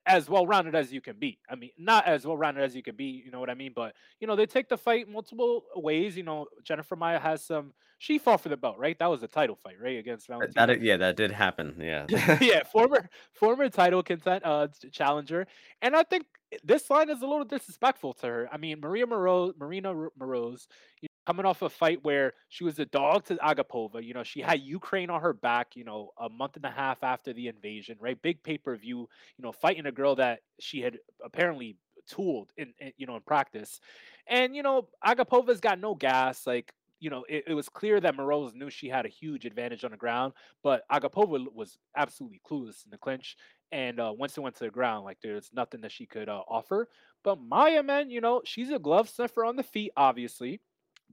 [0.07, 1.38] as well rounded as you can be.
[1.48, 3.22] I mean, not as well rounded as you can be.
[3.24, 3.72] You know what I mean?
[3.74, 6.16] But you know, they take the fight multiple ways.
[6.16, 7.72] You know, Jennifer Maia has some.
[7.98, 8.98] She fought for the belt, right?
[8.98, 11.77] That was a title fight, right, against That, that yeah, that did happen.
[11.81, 12.07] Yeah.
[12.40, 15.46] yeah, former former title content uh challenger,
[15.81, 16.27] and I think
[16.62, 18.48] this line is a little disrespectful to her.
[18.53, 20.66] I mean, Maria Moroz, Marina Moroz,
[21.00, 24.05] you know, coming off a fight where she was a dog to Agapova.
[24.05, 25.77] You know, she had Ukraine on her back.
[25.77, 28.21] You know, a month and a half after the invasion, right?
[28.21, 29.09] Big pay per view.
[29.39, 31.77] You know, fighting a girl that she had apparently
[32.09, 33.81] tooled in, in you know in practice,
[34.27, 36.47] and you know Agapova's got no gas.
[36.47, 39.85] Like you know, it, it was clear that Moroz knew she had a huge advantage
[39.85, 40.33] on the ground
[40.63, 43.37] but Agapova was absolutely clueless in the clinch.
[43.73, 46.43] And uh, once it went to the ground, like there's nothing that she could uh,
[46.49, 46.89] offer.
[47.23, 50.61] But Maia, man, you know, she's a glove sniffer on the feet, obviously,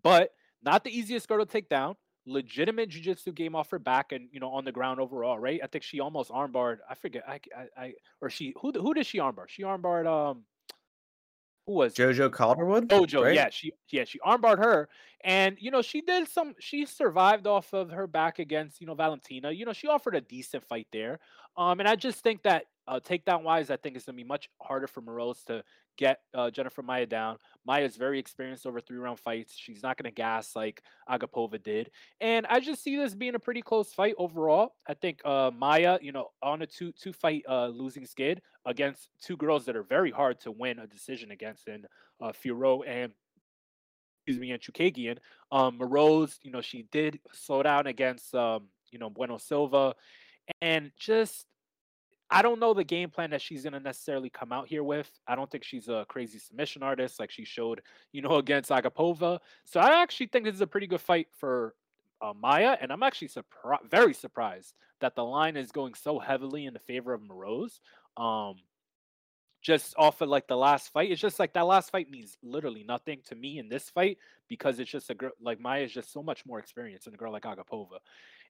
[0.03, 0.31] but
[0.63, 1.95] not the easiest girl to take down.
[2.27, 5.59] legitimate jiu-jitsu game off her back and you know on the ground overall, right?
[5.63, 6.77] I think she almost armbarred.
[6.89, 7.23] I forget.
[7.27, 9.45] I I, I or she who who did she armbar?
[9.47, 10.43] She armbarred um
[11.65, 11.93] who was?
[11.95, 13.35] Jojo Calderwood, Dojo, right?
[13.35, 14.87] yeah, she yeah, she armbarred her,
[15.23, 16.53] and you know she did some.
[16.59, 19.51] She survived off of her back against you know Valentina.
[19.51, 21.19] You know she offered a decent fight there,
[21.57, 24.49] um, and I just think that uh, takedown wise, I think it's gonna be much
[24.61, 25.63] harder for Moroz to
[25.97, 27.37] get uh, Jennifer Maia down.
[27.65, 29.55] Maia is very experienced over three round fights.
[29.55, 33.61] She's not gonna gas like Agapova did, and I just see this being a pretty
[33.61, 34.75] close fight overall.
[34.87, 39.09] I think uh, Maia, you know, on a two two fight uh, losing skid against
[39.21, 41.85] two girls that are very hard to win a decision against in
[42.21, 43.13] uh, Fiorot and
[44.25, 45.17] excuse me, and Chookagian.
[45.51, 49.95] Um, Moroz, you know, she did slow down against um, you know, Bueno Silva,
[50.61, 51.45] and just
[52.29, 55.09] I don't know the game plan that she's gonna necessarily come out here with.
[55.27, 57.81] I don't think she's a crazy submission artist like she showed,
[58.11, 59.39] you know, against Agapova.
[59.65, 61.75] So I actually think this is a pretty good fight for
[62.21, 66.65] uh, Maia, and I'm actually surprised, very surprised that the line is going so heavily
[66.65, 67.79] in the favor of Moroz.
[68.17, 68.55] Um,
[69.61, 71.11] just off of like the last fight.
[71.11, 74.79] It's just like that last fight means literally nothing to me in this fight because
[74.79, 77.31] it's just a girl like Maia is just so much more experienced than a girl
[77.31, 77.99] like Agapova.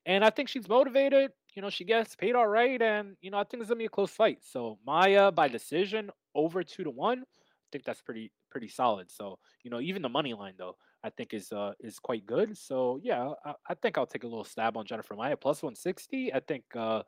[0.06, 1.32] And I think she's motivated.
[1.54, 3.86] You know, she gets paid all right, and you know, I think it's gonna be
[3.86, 4.39] a close fight.
[4.41, 7.19] So Maia by decision over two to one.
[7.19, 9.12] I think that's pretty pretty solid.
[9.12, 12.58] So you know, even the money line though, I think is uh is quite good.
[12.58, 15.76] So yeah, I, I think I'll take a little stab on Jennifer Maia plus one
[15.76, 16.34] sixty.
[16.34, 17.04] I think uh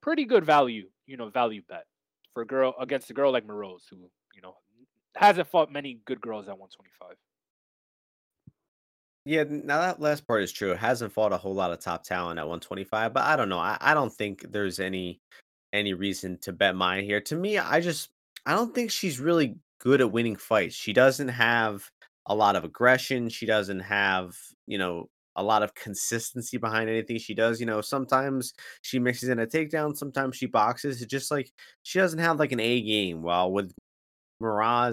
[0.00, 0.88] pretty good value.
[1.06, 1.86] You know, value bet
[2.34, 3.96] for a girl against a girl like Moroz, who
[4.34, 4.54] you know
[5.16, 7.16] hasn't fought many good girls at 125.
[9.24, 10.74] Yeah, now that last part is true.
[10.74, 13.58] Hasn't fought a whole lot of top talent at 125, but I don't know.
[13.58, 15.20] I, I don't think there's any
[15.72, 17.20] any reason to bet Maia here.
[17.20, 18.10] To me, I just
[18.46, 20.74] I don't think she's really good at winning fights.
[20.74, 21.88] She doesn't have
[22.26, 23.28] a lot of aggression.
[23.28, 27.60] She doesn't have, you know, a lot of consistency behind anything she does.
[27.60, 31.02] You know, sometimes she mixes in a takedown, sometimes she boxes.
[31.02, 33.22] It's just like she doesn't have like an A game.
[33.22, 33.72] While with
[34.42, 34.92] Moroz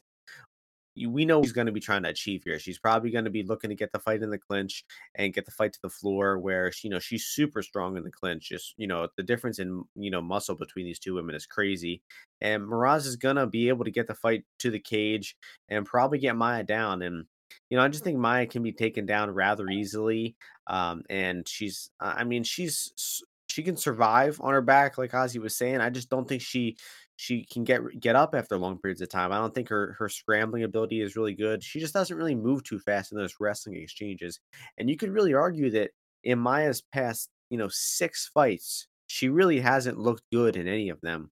[1.08, 2.60] we know she's going to be trying to achieve here.
[2.60, 4.84] She's probably going to be looking to get the fight in the clinch
[5.16, 8.04] and get the fight to the floor where she, you know she's super strong in
[8.04, 8.50] the clinch.
[8.50, 12.02] Just you know the difference in you know muscle between these two women is crazy.
[12.42, 15.36] And Moroz is going to be able to get the fight to the cage
[15.70, 17.02] and probably get Maia down.
[17.02, 17.26] And
[17.70, 20.36] you know I just think Maia can be taken down rather easily.
[20.68, 25.56] Um, and she's I mean she's she can survive on her back, like Ozzy was
[25.56, 25.82] saying.
[25.82, 26.78] I just don't think she
[27.16, 29.32] she can get get up after long periods of time.
[29.32, 31.64] I don't think her her scrambling ability is really good.
[31.64, 34.40] She just doesn't really move too fast in those wrestling exchanges.
[34.78, 35.92] And you could really argue that
[36.24, 41.02] in Maia's past, you know, six fights, she really hasn't looked good in any of
[41.02, 41.32] them.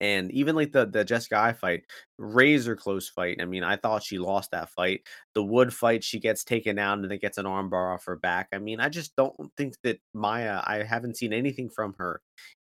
[0.00, 1.84] And even like the the Jessica Eye fight,
[2.18, 3.38] razor close fight.
[3.40, 5.02] I mean, I thought she lost that fight.
[5.34, 8.48] The Wood fight, she gets taken out and then gets an armbar off her back.
[8.52, 10.60] I mean, I just don't think that Maia.
[10.64, 12.20] I haven't seen anything from her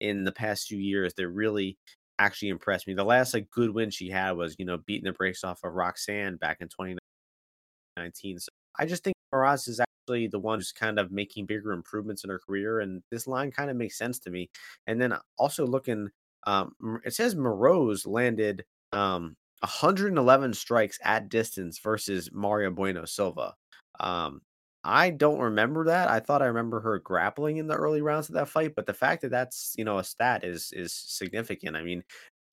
[0.00, 1.78] in the past few years that really
[2.18, 2.94] actually impressed me.
[2.94, 5.74] The last like good win she had was, you know, beating the brakes off of
[5.74, 8.38] Roxanne back in 2019.
[8.38, 12.24] So I just think Moroz is actually the one who's kind of making bigger improvements
[12.24, 14.50] in her career, and this line kind of makes sense to me.
[14.86, 16.10] And then uh, also looking,
[16.46, 23.54] um, it says Moroz landed um 111 strikes at distance versus Maria Bueno Silva.
[24.00, 24.42] Um,
[24.84, 26.08] I don't remember that.
[26.08, 28.94] I thought I remember her grappling in the early rounds of that fight, but the
[28.94, 31.76] fact that that's you know a stat is is significant.
[31.76, 32.04] I mean,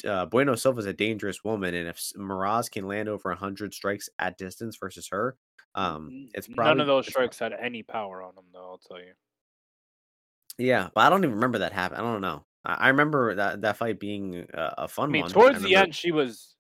[0.05, 4.09] uh, Bueno Silva is a dangerous woman, and if Moroz can land over hundred strikes
[4.19, 5.37] at distance versus her,
[5.75, 8.71] um, it's probably none of those strikes had any power on them, though.
[8.71, 9.13] I'll tell you.
[10.57, 11.97] Yeah, but I don't even remember that happen.
[11.97, 12.45] I don't know.
[12.65, 15.31] I, remember that that fight being a, a fun I mean, one.
[15.31, 16.55] towards the end, she was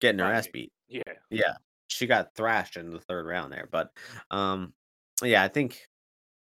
[0.00, 0.72] getting her ass beat.
[0.88, 1.54] Yeah, yeah,
[1.88, 3.90] she got thrashed in the third round there, but
[4.30, 4.72] um,
[5.22, 5.80] yeah, I think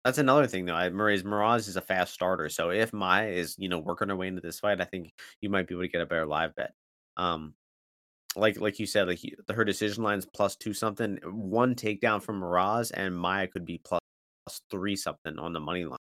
[0.05, 0.75] that's another thing though.
[0.75, 4.17] I Moroz Moroz is a fast starter, so if Maia is you know working her
[4.17, 6.55] way into this fight, I think you might be able to get a better live
[6.55, 6.73] bet.
[7.17, 7.55] Um,
[8.37, 12.91] like like you said, like her decision lines plus two something, one takedown from Moroz,
[12.95, 14.01] and Maia could be plus
[14.71, 15.99] three something on the money line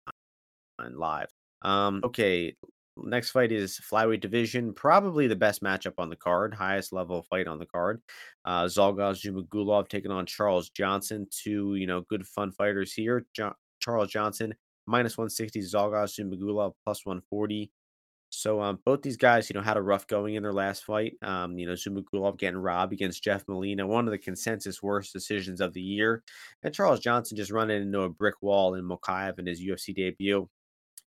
[0.94, 1.28] live.
[1.62, 2.54] Um, okay,
[2.96, 7.46] next fight is flyweight division, probably the best matchup on the card, highest level fight
[7.46, 8.00] on the card.
[8.44, 13.26] Uh, Zhumagulov taking on Charles Johnson, two you know good fun fighters here.
[13.34, 14.54] Jo- Charles Johnson
[14.86, 17.70] minus 160, Zhalgas Zhumagulov plus 140.
[18.28, 21.14] So um, both these guys, you know, had a rough going in their last fight.
[21.22, 25.60] Um, you know, Zhumagulov getting robbed against Jeff Molina, one of the consensus worst decisions
[25.60, 26.22] of the year,
[26.62, 30.48] and Charles Johnson just running into a brick wall in Mokaev in his UFC debut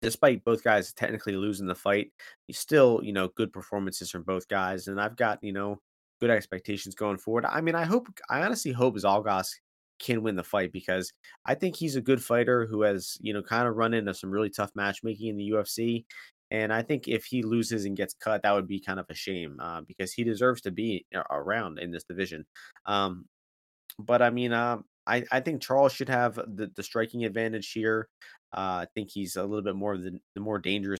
[0.01, 2.11] despite both guys technically losing the fight,
[2.47, 4.87] you still, you know, good performances from both guys.
[4.87, 5.79] And I've got, you know,
[6.19, 7.45] good expectations going forward.
[7.45, 9.49] I mean, I hope, I honestly hope Zhalgas
[9.99, 11.11] can win the fight because
[11.45, 14.31] I think he's a good fighter who has, you know, kind of run into some
[14.31, 16.05] really tough matchmaking in the UFC.
[16.51, 19.15] And I think if he loses and gets cut, that would be kind of a
[19.15, 22.45] shame uh, because he deserves to be around in this division.
[22.85, 23.25] Um,
[23.97, 28.07] but I mean, um, I, I think Charles should have the, the striking advantage here.
[28.55, 30.99] Uh, I think he's a little bit more of the, the more dangerous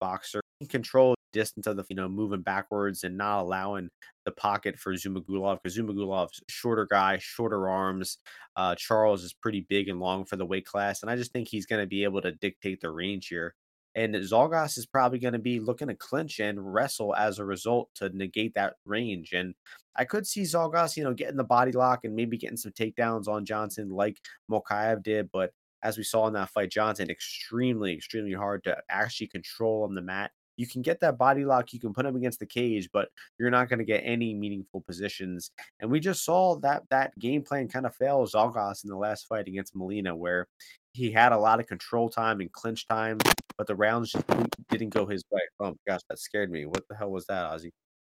[0.00, 0.40] boxer.
[0.60, 3.88] He control distance of the, you know, moving backwards and not allowing
[4.24, 8.18] the pocket for Zhumagulov because Zhumagulov's shorter guy, shorter arms.
[8.56, 11.48] Uh, Charles is pretty big and long for the weight class, and I just think
[11.48, 13.54] he's going to be able to dictate the range here.
[13.94, 17.90] And Zhalgas is probably going to be looking to clinch and wrestle as a result
[17.96, 19.32] to negate that range.
[19.32, 19.54] And
[19.96, 23.28] I could see Zhalgas, you know, getting the body lock and maybe getting some takedowns
[23.28, 24.16] on Johnson like
[24.50, 25.28] Mokaev did.
[25.30, 29.94] But as we saw in that fight, Johnson extremely, extremely hard to actually control on
[29.94, 30.30] the mat.
[30.56, 33.50] You can get that body lock, you can put him against the cage, but you're
[33.50, 35.50] not going to get any meaningful positions.
[35.80, 39.26] And we just saw that that game plan kind of fail Zhalgas in the last
[39.26, 40.46] fight against Molina, where
[40.92, 43.18] he had a lot of control time and clinch time,
[43.56, 44.26] but the rounds just
[44.68, 45.40] didn't go his way.
[45.58, 46.66] Oh my gosh, that scared me.
[46.66, 47.70] What the hell was that, Ozzy?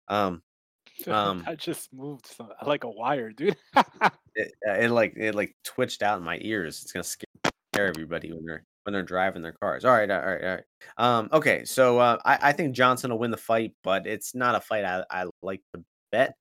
[0.08, 0.42] Um,
[1.06, 3.56] um, I just moved some, like a wire, dude.
[4.34, 6.80] it, it like it like twitched out in my ears.
[6.82, 7.26] It's gonna scare
[7.86, 9.84] everybody when they're when they're driving their cars.
[9.84, 10.64] All right, all right, all right.
[10.96, 14.54] Um, okay, so uh, I, I think Johnson will win the fight, but it's not
[14.54, 16.34] a fight I, I like to bet.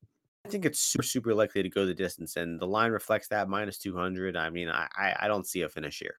[0.46, 3.48] I think it's super super likely to go the distance, and the line reflects that
[3.48, 4.36] minus two hundred.
[4.36, 6.18] I mean, I, I I don't see a finish here.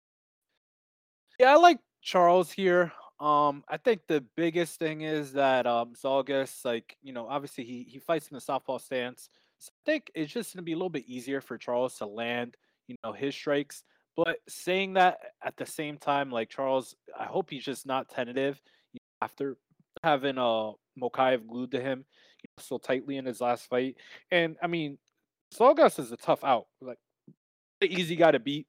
[1.40, 2.92] Yeah, I like Charles here.
[3.20, 7.84] Um, I think the biggest thing is that um Zhalgas, like, you know, obviously he
[7.84, 9.30] he fights in the southpaw stance.
[9.60, 12.58] So I think it's just gonna be a little bit easier for Charles to land,
[12.88, 13.84] you know, his strikes.
[14.15, 18.62] But saying that at the same time, like Charles, I hope he's just not tentative
[19.21, 19.58] after
[20.04, 20.71] having uh
[21.02, 22.06] Mokaev glued to him
[22.43, 23.95] you know, so tightly in his last fight.
[24.32, 24.97] And I mean,
[25.54, 26.97] Zhalgas is a tough out, like
[27.80, 28.67] the easy guy to beat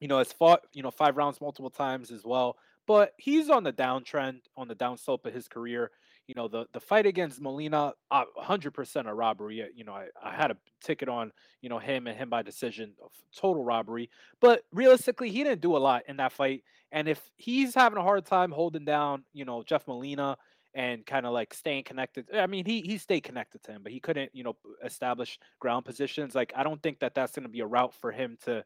[0.00, 2.56] you know, has fought, you know, five rounds multiple times as well.
[2.86, 5.90] But he's on the downtrend, on the downslope of his career.
[6.26, 9.64] You know, the the fight against Molina, uh, 100% a robbery.
[9.74, 12.94] You know, I, I had a ticket on, you know, him and him by decision,
[13.02, 14.10] of total robbery.
[14.40, 16.64] But realistically, he didn't do a lot in that fight.
[16.90, 20.36] And if he's having a hard time holding down, you know, Jeff Molina
[20.74, 23.92] and kind of like staying connected, I mean, he he stayed connected to him, but
[23.92, 26.34] he couldn't, you know, establish ground positions.
[26.34, 28.64] Like, I don't think that that's going to be a route for him to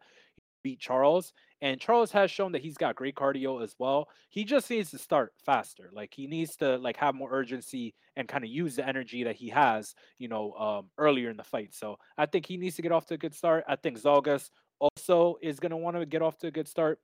[0.63, 1.33] beat Charles.
[1.63, 4.09] And Charles has shown that he's got great cardio as well.
[4.31, 5.91] He just needs to start faster.
[5.93, 9.37] Like he needs to like have more urgency and kind of use the energy that
[9.37, 11.75] he has, you know, um, earlier in the fight.
[11.75, 13.65] So I think he needs to get off to a good start.
[13.69, 16.99] I think Zhalgas also is going to want to get off to a good start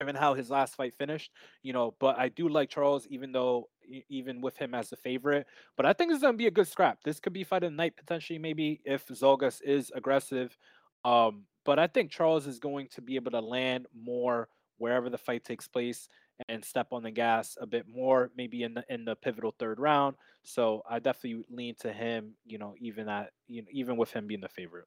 [0.00, 1.30] given how his last fight finished,
[1.62, 3.68] you know, but I do like Charles, even though
[4.08, 5.46] even with him as the favorite.
[5.76, 6.98] But I think this is gonna be a good scrap.
[7.04, 10.56] This could be fight of the night potentially, maybe if Zhalgas is aggressive.
[11.04, 15.18] Um, but I think Charles is going to be able to land more wherever the
[15.18, 16.08] fight takes place
[16.48, 19.78] and step on the gas a bit more, maybe in the in the pivotal third
[19.78, 20.16] round.
[20.42, 24.26] So I definitely lean to him, you know, even at you know, even with him
[24.26, 24.86] being the favorite.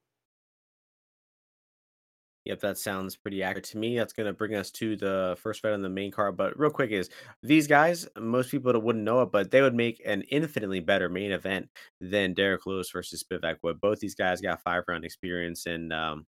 [2.48, 3.98] Yep, that sounds pretty accurate to me.
[3.98, 6.38] That's going to bring us to the first fight on the main card.
[6.38, 7.10] But real quick, is
[7.44, 11.34] these guys, most people wouldn't know it, but they would make an infinitely better main
[11.34, 13.82] event than Derrick Lewis versus Spivac Wood.
[13.82, 16.26] Both these guys got five round experience, and um,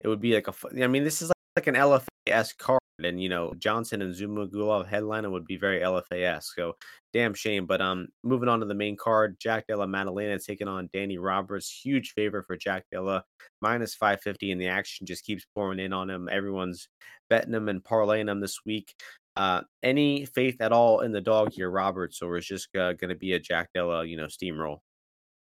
[0.00, 0.54] it would be like a.
[0.82, 4.86] I mean, this is like, like an LFA-esque card, and you know Johnson and Zhumagulov
[4.86, 6.54] headliner would be very LFA-esque.
[6.54, 6.76] So
[7.12, 7.66] damn shame.
[7.66, 11.70] But um, moving on to the main card, Jack Della Maddalena taking on Danny Roberts.
[11.70, 13.24] Huge favor for Jack Della,
[13.60, 16.28] minus five fifty, and the action just keeps pouring in on him.
[16.30, 16.88] Everyone's
[17.28, 18.94] betting him and parlaying him this week.
[19.34, 23.08] Uh, any faith at all in the dog here, Roberts, or is just uh, going
[23.08, 24.80] to be a Jack Della, you know, steamroll?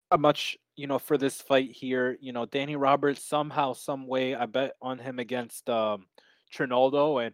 [0.09, 2.17] Not much, you know, for this fight here.
[2.21, 6.05] You know, Danny Roberts somehow, some way, I bet on him against um
[6.51, 7.33] Trinaldo, and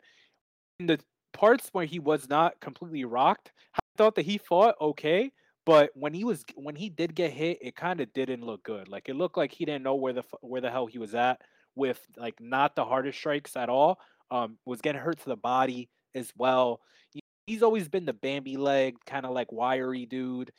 [0.79, 0.99] in the
[1.33, 5.31] parts where he was not completely rocked, I thought that he fought okay.
[5.65, 8.87] But when he was when he did get hit, it kind of didn't look good.
[8.87, 11.41] Like it looked like he didn't know where the where the hell he was at
[11.75, 13.99] with like not the hardest strikes at all.
[14.31, 16.81] Um, was getting hurt to the body as well.
[17.47, 20.51] He's always been the Bambi leg, kind of like wiry dude,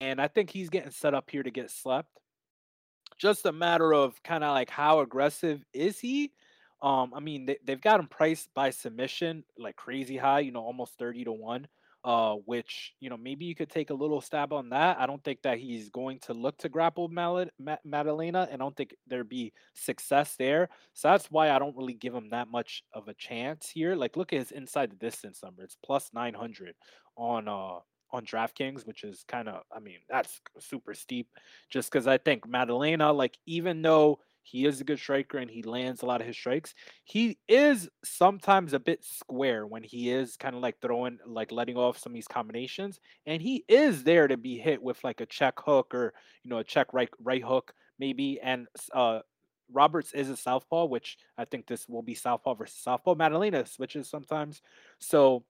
[0.00, 2.10] and I think he's getting set up here to get slept
[3.18, 6.32] just a matter of kind of like how aggressive is he?
[6.82, 10.62] Um, I mean, they, they've got him priced by submission like crazy high, you know,
[10.62, 11.66] almost 30 to 1.
[12.04, 14.96] Uh, which you know maybe you could take a little stab on that.
[15.00, 18.64] I don't think that he's going to look to grapple Mal- Ma- Maddalena, and I
[18.64, 20.68] don't think there'd be success there.
[20.92, 23.96] So that's why I don't really give him that much of a chance here.
[23.96, 26.76] Like, look at his inside the distance number; it's plus 900
[27.16, 27.80] on uh
[28.12, 31.28] on DraftKings, which is kind of, I mean, that's super steep.
[31.70, 35.62] Just because I think Maddalena, like, even though he is a good striker and he
[35.62, 36.74] lands a lot of his strikes,
[37.04, 41.76] he is sometimes a bit square when he is kind of like throwing, like letting
[41.76, 45.26] off some of these combinations, and he is there to be hit with like a
[45.26, 49.20] check hook or you know a check right right hook maybe, and uh
[49.72, 53.16] Roberts is a southpaw, which I think this will be southpaw versus southpaw.
[53.16, 54.62] Maddalena switches sometimes,
[55.00, 55.44] so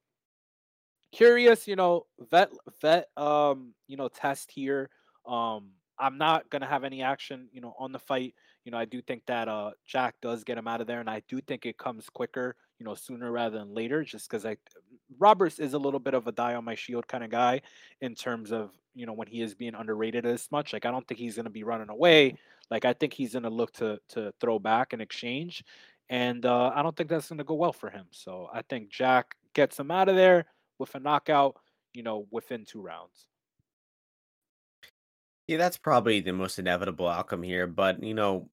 [1.11, 2.49] curious, you know, vet
[2.81, 4.89] vet um, you know, test here.
[5.25, 8.35] Um, I'm not gonna have any action, you know, on the fight.
[8.67, 11.09] You know, I do think that uh Jack does get him out of there, and
[11.09, 14.57] I do think it comes quicker, you know, sooner rather than later, just because I
[15.17, 17.61] Roberts is a little bit of a die on my shield kind of guy
[18.01, 20.73] in terms of you know when he is being underrated as much.
[20.73, 22.35] Like I don't think he's gonna be running away.
[22.69, 25.63] Like I think he's gonna look to to throw back and exchange,
[26.09, 28.07] and uh, I don't think that's gonna go well for him.
[28.11, 30.43] So I think Jack gets him out of there
[30.77, 31.55] with a knockout,
[31.93, 33.27] you know, within two rounds.
[35.47, 37.65] Yeah, that's probably the most inevitable outcome here.
[37.65, 38.49] But you know,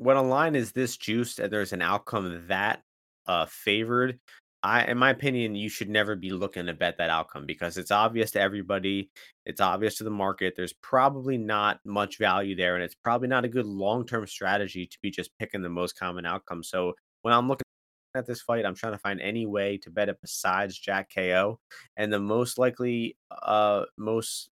[0.00, 2.82] when a line is this juiced and there's an outcome that
[3.26, 4.18] uh favored,
[4.62, 7.90] I in my opinion, you should never be looking to bet that outcome because it's
[7.90, 9.10] obvious to everybody,
[9.44, 10.54] it's obvious to the market.
[10.56, 14.98] There's probably not much value there, and it's probably not a good long-term strategy to
[15.02, 16.62] be just picking the most common outcome.
[16.62, 17.64] So when I'm looking
[18.14, 21.60] at this fight, I'm trying to find any way to bet it besides Jack KO.
[21.98, 24.48] And the most likely, uh, most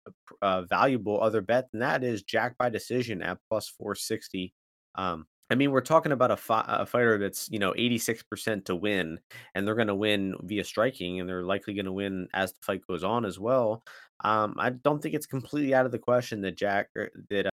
[0.42, 4.54] uh, valuable other bet than that is Jack by decision at plus 460.
[4.96, 8.76] Um, I mean, we're talking about a, fi- a fighter that's you know 86% to
[8.76, 9.20] win,
[9.54, 12.60] and they're going to win via striking, and they're likely going to win as the
[12.62, 13.84] fight goes on as well.
[14.24, 17.50] Um, I don't think it's completely out of the question that Jack er, that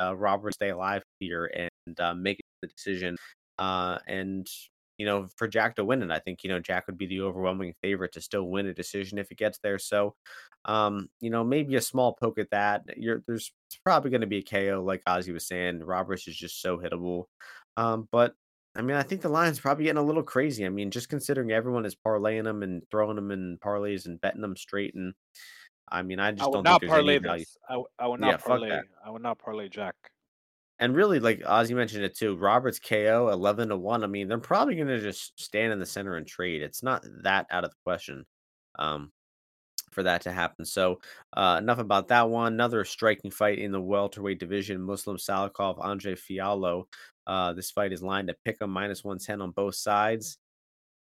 [0.00, 3.16] uh, Robert stay alive here and uh, make the decision.
[3.58, 4.46] Uh, and
[4.98, 6.10] you know, for Jack to win it.
[6.10, 9.18] I think, you know, Jack would be the overwhelming favorite to still win a decision
[9.18, 9.78] if it gets there.
[9.78, 10.14] So,
[10.64, 12.84] um, you know, maybe a small poke at that.
[12.96, 13.52] You're there's
[13.84, 15.80] probably going to be a KO, like Ozzy was saying.
[15.80, 17.24] Roberts is just so hittable.
[17.76, 18.34] Um, but
[18.76, 20.66] I mean, I think the line's probably getting a little crazy.
[20.66, 24.40] I mean, just considering everyone is parlaying them and throwing them in parlays and betting
[24.40, 24.94] them straight.
[24.94, 25.14] And
[25.88, 27.44] I mean, I I just would don't think there's any value.
[27.44, 27.56] this.
[27.68, 28.80] I, I would Yeah, not fuck parlay.
[29.04, 29.94] I would not parlay Jack.
[30.80, 34.02] And really, like Ozzy mentioned it too, Roberts KO 11 to 1.
[34.02, 36.62] I mean, they're probably going to just stand in the center and trade.
[36.62, 38.26] It's not that out of the question
[38.78, 39.12] um,
[39.92, 40.64] for that to happen.
[40.64, 41.00] So,
[41.36, 42.52] uh, enough about that one.
[42.54, 46.84] Another striking fight in the welterweight division Muslim Salikhov, Andre Fialho.
[47.26, 50.38] Uh, this fight is lined to pick a 110 on both sides.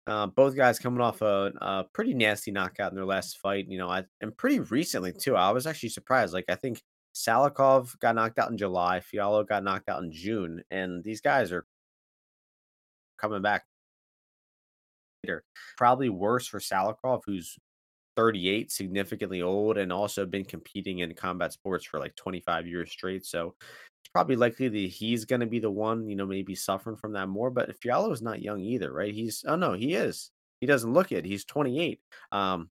[0.08, 3.78] Uh, both guys coming off a, a pretty nasty knockout in their last fight, you
[3.78, 5.36] know, I, and pretty recently too.
[5.36, 6.34] I was actually surprised.
[6.34, 6.82] Like I think
[7.20, 11.52] Salikhov got knocked out in July, Fialho got knocked out in June, and these guys
[11.52, 11.66] are
[13.20, 13.66] coming back
[15.24, 15.44] later.
[15.78, 17.58] Probably worse for Salikhov, who's
[18.16, 23.26] 38, significantly old, and also been competing in combat sports for like 25 years straight.
[23.26, 26.96] So it's probably likely that he's going to be the one, you know, maybe suffering
[26.96, 27.50] from that more.
[27.50, 29.14] But Fialho is not young either, right?
[29.14, 30.32] He's, oh no, he is.
[30.62, 31.26] He doesn't look it.
[31.26, 32.00] He's 28.
[32.32, 32.70] Um,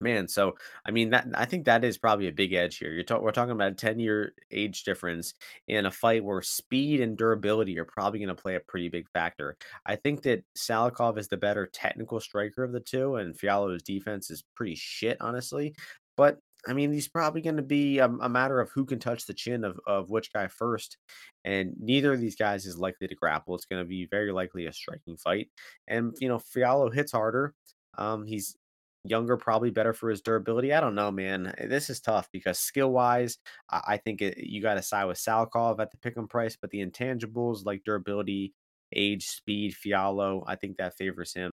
[0.00, 0.54] Man, so
[0.86, 2.92] I mean that I think that is probably a big edge here.
[2.92, 5.34] You're talk, we're talking about a 10 year age difference
[5.66, 9.08] in a fight where speed and durability are probably going to play a pretty big
[9.10, 9.56] factor.
[9.86, 14.30] I think that Salikhov is the better technical striker of the two, and Fialho's defense
[14.30, 15.74] is pretty shit, honestly.
[16.16, 19.26] But I mean, he's probably going to be a, a matter of who can touch
[19.26, 20.96] the chin of, of which guy first.
[21.44, 23.54] And neither of these guys is likely to grapple.
[23.54, 25.48] It's going to be very likely a striking fight.
[25.86, 27.54] And, you know, Fialho hits harder.
[27.96, 28.56] Um, he's
[29.04, 30.72] younger, probably better for his durability.
[30.72, 31.54] I don't know, man.
[31.58, 33.38] Eh, This is tough because skill wise,
[33.70, 36.70] I, think it, you got to side with Salkov at the pick 'em price, but
[36.70, 38.54] the intangibles like durability,
[38.92, 41.50] age, speed, Fialho, I think that favors him.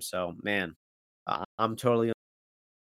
[0.00, 0.74] So, man,
[1.58, 2.14] I'm totally on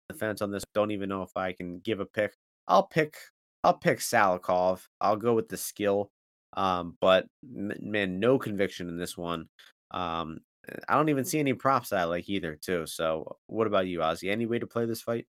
[0.10, 0.64] the fence on this.
[0.74, 2.34] Don't even know if I can give a pick.
[2.68, 3.16] I'll pick.
[3.64, 4.82] I'll pick Salikhov.
[5.02, 6.12] I'll go with the skill.
[6.56, 9.48] Um, but man, no conviction in this one.
[9.92, 10.40] Um,
[10.88, 12.86] I don't even see any props that I like either, too.
[12.88, 14.32] So, what about you, Ozzy?
[14.32, 15.28] Any way to play this fight?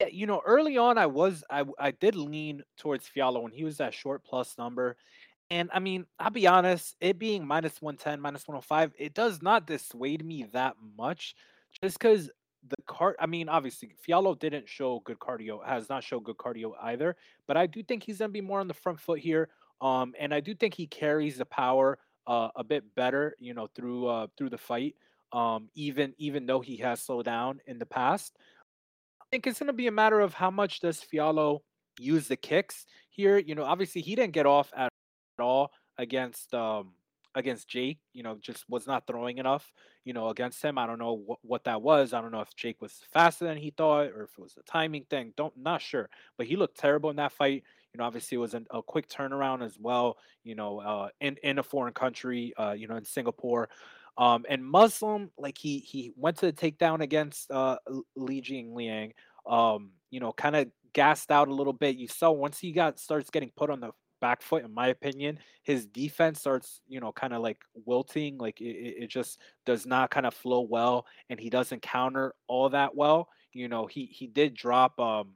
[0.00, 3.64] Yeah, you know, early on, I was I I did lean towards Fialho when he
[3.64, 4.96] was that short plus number,
[5.50, 8.92] and I mean, I'll be honest, it being minus one ten, minus one hundred five,
[8.96, 11.34] it does not dissuade me that much,
[11.82, 12.30] just because
[12.68, 13.16] the cart.
[13.18, 17.16] I mean, obviously, Fialho didn't show good cardio, has not showed good cardio either,
[17.48, 19.48] but I do think he's gonna be more on the front foot here,
[19.80, 21.98] um, and I do think he carries the power
[22.28, 24.94] uh, a bit better, you know, through uh, through the fight,
[25.32, 28.36] um, even even though he has slowed down in the past
[29.28, 31.60] I think it's going to be a matter of how much does Fialho
[32.00, 33.36] use the kicks here.
[33.36, 34.90] You know, obviously he didn't get off at
[35.38, 36.94] all against um
[37.34, 37.98] against Jake.
[38.14, 39.70] You know, just was not throwing enough.
[40.06, 40.78] You know, against him.
[40.78, 42.14] I don't know what, what that was.
[42.14, 44.62] I don't know if Jake was faster than he thought or if it was a
[44.62, 45.34] timing thing.
[45.36, 46.08] Don't not sure.
[46.38, 47.64] But he looked terrible in that fight.
[47.92, 50.16] You know, obviously it was an, a quick turnaround as well.
[50.44, 52.52] You know, uh, in in a foreign country.
[52.58, 53.68] Uh, you know, in Singapore.
[54.16, 57.78] Um, and Muslim, like he he went to the takedown against uh
[58.16, 59.12] Li Jingliang.
[59.46, 61.96] Um, you know, kind of gassed out a little bit.
[61.96, 65.38] You saw once he got starts getting put on the back foot, in my opinion,
[65.62, 68.38] his defense starts, you know, kind of like wilting.
[68.38, 72.68] Like it, it just does not kind of flow well, and he doesn't counter all
[72.70, 73.28] that well.
[73.52, 75.34] You know, he he did drop um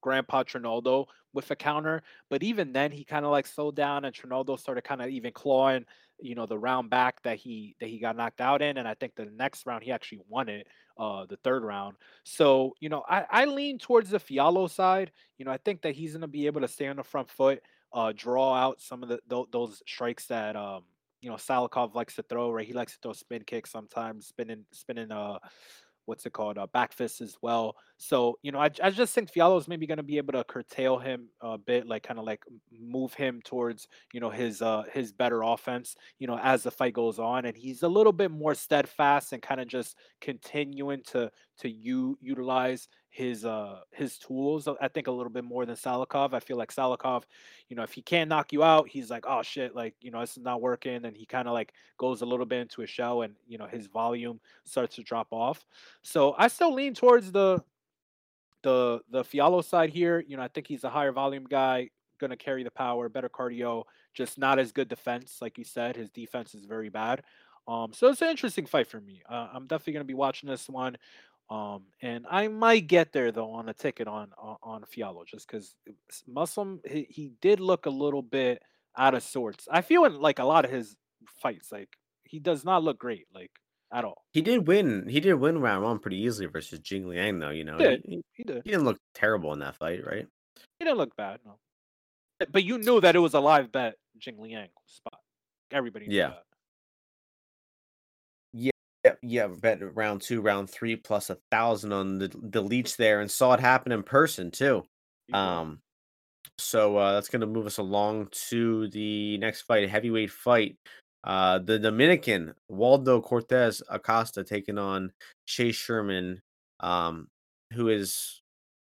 [0.00, 4.14] Grandpa Trinaldo with a counter, but even then he kind of like slowed down, and
[4.14, 5.84] Trinaldo started kind of even clawing
[6.22, 8.94] you know the round back that he that he got knocked out in and i
[8.94, 10.66] think the next round he actually won it
[10.98, 11.96] uh the third round.
[12.24, 15.12] So you know i i lean towards the fialho side.
[15.38, 17.62] You know i think that he's to be able to stay on the front foot
[17.92, 20.84] uh draw out some of the th- those strikes that um
[21.20, 22.66] you know Salikhov likes to throw right?
[22.66, 25.38] He likes to throw spin kicks sometimes spinning spinning uh
[26.06, 27.76] what's it called, uh, back fist as well.
[27.98, 30.44] So you know, I, I just think Fialho is maybe going to be able to
[30.44, 32.42] curtail him a bit, like kind of like
[32.72, 35.96] move him towards you know his uh his better offense.
[36.18, 39.42] You know, as the fight goes on, and he's a little bit more steadfast and
[39.42, 44.68] kind of just continuing to to you utilize his uh his tools.
[44.80, 46.32] I think a little bit more than Salikhov.
[46.32, 47.24] I feel like Salikhov,
[47.68, 50.20] you know, if he can't knock you out, he's like, oh shit, like you know,
[50.20, 53.22] is not working, and he kind of like goes a little bit into a shell,
[53.22, 55.66] and you know, his volume starts to drop off.
[56.02, 57.62] So I still lean towards the
[58.62, 60.24] the the Fialho side here.
[60.26, 61.90] You know, I think he's a higher volume guy,
[62.20, 63.84] gonna carry the power, better cardio,
[64.14, 65.96] just not as good defense, like you said.
[65.96, 67.24] His defense is very bad.
[67.66, 69.22] Um, so it's an interesting fight for me.
[69.28, 70.96] Uh, I'm definitely gonna be watching this one.
[71.50, 75.48] Um, and I might get there though on a ticket on on, on Fialho just
[75.48, 75.74] because
[76.28, 78.62] Muslim he, he did look a little bit
[78.96, 79.66] out of sorts.
[79.70, 80.96] I feel in like a lot of his
[81.42, 81.88] fights, like
[82.24, 83.50] he does not look great, like
[83.92, 84.22] at all.
[84.32, 85.08] He did win.
[85.08, 87.50] He did win round one pretty easily versus Jing Liang, though.
[87.50, 88.02] You know, He did.
[88.06, 88.62] he, he, did.
[88.64, 90.26] he didn't look terrible in that fight, right?
[90.78, 91.58] He didn't look bad, no.
[92.52, 95.18] But you knew that it was a live bet, Jing Liang spot.
[95.72, 96.28] Everybody knew Yeah.
[96.28, 96.44] that.
[99.22, 99.48] Yeah.
[99.48, 103.52] Bet round two, round three, plus a thousand on the the leech there, and saw
[103.54, 104.84] it happen in person too.
[105.32, 105.80] Um,
[106.58, 110.76] so uh, that's going to move us along to the next fight, a heavyweight fight.
[111.24, 115.12] Uh, the Dominican Waldo Cortes Acosta taking on
[115.46, 116.40] Chase Sherman,
[116.80, 117.28] um,
[117.72, 118.40] who is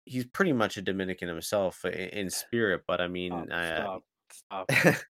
[0.04, 4.02] he's pretty much a Dominican himself in, in spirit, but I mean, Stop,
[4.50, 4.96] uh, stop.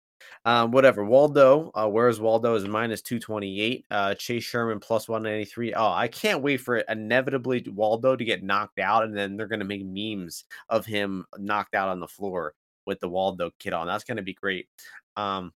[0.45, 1.03] um, whatever.
[1.05, 3.85] Waldo, uh, whereas Waldo is minus 228.
[3.91, 5.73] Uh, Chase Sherman plus 193.
[5.73, 9.47] Oh, I can't wait for it inevitably Waldo to get knocked out, and then they're
[9.47, 12.53] going to make memes of him knocked out on the floor
[12.85, 13.85] with the Waldo kit on.
[13.87, 14.67] That's going to be great.
[15.15, 15.53] Um,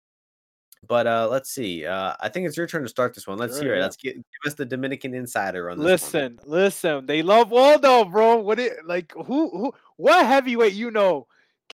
[0.88, 1.84] but uh, let's see.
[1.84, 3.40] Uh, I think it's your turn to start this one.
[3.40, 3.78] Let's Sure, hear it.
[3.78, 3.84] yeah.
[3.84, 5.84] Let's get, give us the Dominican insider on this.
[5.84, 5.92] one.
[5.94, 7.06] Listen, listen.
[7.08, 8.38] They love Waldo, bro.
[8.38, 9.12] What it like?
[9.14, 9.74] Who who?
[9.98, 11.26] What heavyweight you know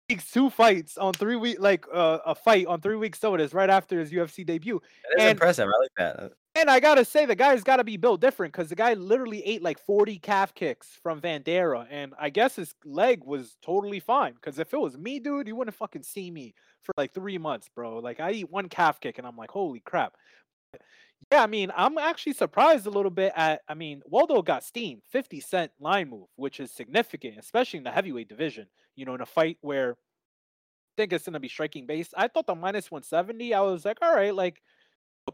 [0.10, 3.70] takes two fights on three week like uh, a fight on three weeks notice right
[3.70, 4.82] after his UFC debut?
[5.10, 5.68] That is and- impressive.
[5.68, 6.20] I like that.
[6.24, 8.94] Uh, And I gotta say, the guy's got to be built different because the guy
[8.96, 14.00] literally ate like 40 calf kicks from Vanderaa, and I guess his leg was totally
[14.00, 14.34] fine.
[14.34, 17.70] Because if it was me, dude, you wouldn't fucking see me for like three months,
[17.76, 18.00] bro.
[18.00, 20.14] Like I eat one calf kick, and I'm like, holy crap.
[21.32, 23.62] Yeah, I mean, I'm actually surprised a little bit at.
[23.68, 27.92] I mean, Waldo got steamed, 50 cent line move, which is significant, especially in the
[27.92, 28.68] heavyweight division.
[28.98, 29.96] You know, in a fight where I
[30.98, 32.14] think it's gonna be striking based.
[32.18, 33.54] I thought the minus 170.
[33.54, 34.62] I was like, all right, like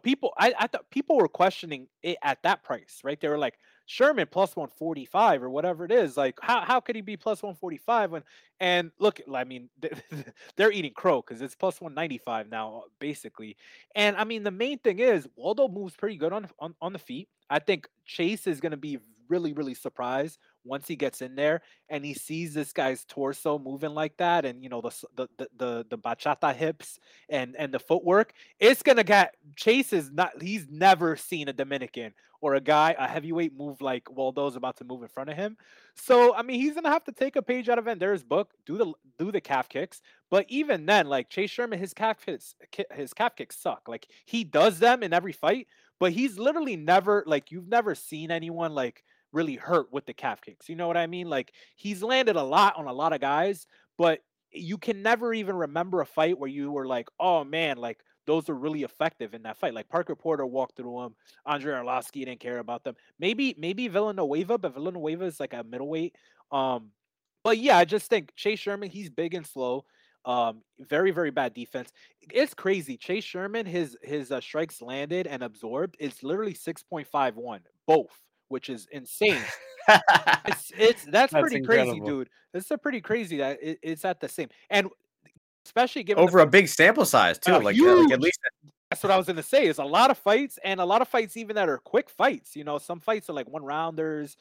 [0.01, 3.19] people I, I thought people were questioning it at that price, right?
[3.19, 3.55] They were like,
[3.85, 6.15] Sherman plus 145 or whatever it is.
[6.17, 8.23] Like, how, how could he be plus 145 when
[8.59, 9.69] and look, I mean,
[10.55, 13.57] they're eating crow because it's plus 195 now, basically.
[13.95, 16.99] And I mean, the main thing is Waldo moves pretty good on on, on the
[16.99, 17.27] feet.
[17.49, 18.99] I think Chase is gonna be
[19.29, 23.93] really, really surprised once he gets in there and he sees this guy's torso moving
[23.93, 26.99] like that and you know the the the the, bachata hips
[27.29, 32.13] and and the footwork it's gonna get Chase is not he's never seen a Dominican
[32.43, 35.55] or a guy a heavyweight move like Waldo's about to move in front of him.
[35.95, 38.77] So I mean he's gonna have to take a page out of Vanderaa's book, do
[38.77, 40.01] the do the calf kicks.
[40.29, 42.53] But even then, like Chase Sherman, his calf kicks
[42.91, 43.87] his calf kicks suck.
[43.87, 45.67] Like he does them in every fight,
[46.01, 50.39] but he's literally never like you've never seen anyone like really hurt with the calf
[50.39, 50.69] kicks.
[50.69, 51.29] You know what I mean?
[51.29, 53.67] Like he's landed a lot on a lot of guys,
[53.97, 54.19] but
[54.51, 58.47] you can never even remember a fight where you were like, oh man, like those
[58.47, 59.73] are really effective in that fight.
[59.73, 61.15] Like Parker Porter walked through them.
[61.45, 62.95] Andrei Arlovsky didn't care about them.
[63.19, 66.15] Maybe maybe Villanueva, but Villanueva is like a middleweight.
[66.51, 66.91] Um,
[67.43, 69.85] but yeah, I just think Chase Sherman, he's big and slow.
[70.25, 71.91] Um, very very bad defense.
[72.31, 72.95] It's crazy.
[72.95, 77.59] Chase Sherman, his his uh, strikes landed and absorbed is literally six point five one
[77.87, 78.17] both,
[78.53, 79.41] which is insane.
[80.45, 82.07] it's it's that's, That's pretty crazy, incredible.
[82.19, 82.29] dude.
[82.53, 84.87] It's a pretty crazy that it, it's at the same and
[85.65, 88.39] especially given the Over a big sample size too, like uh, like at least
[88.89, 89.65] that's what I was gonna say.
[89.65, 92.55] Is a lot of fights and a lot of fights even that are quick fights.
[92.55, 94.37] You know, some fights are like one rounders.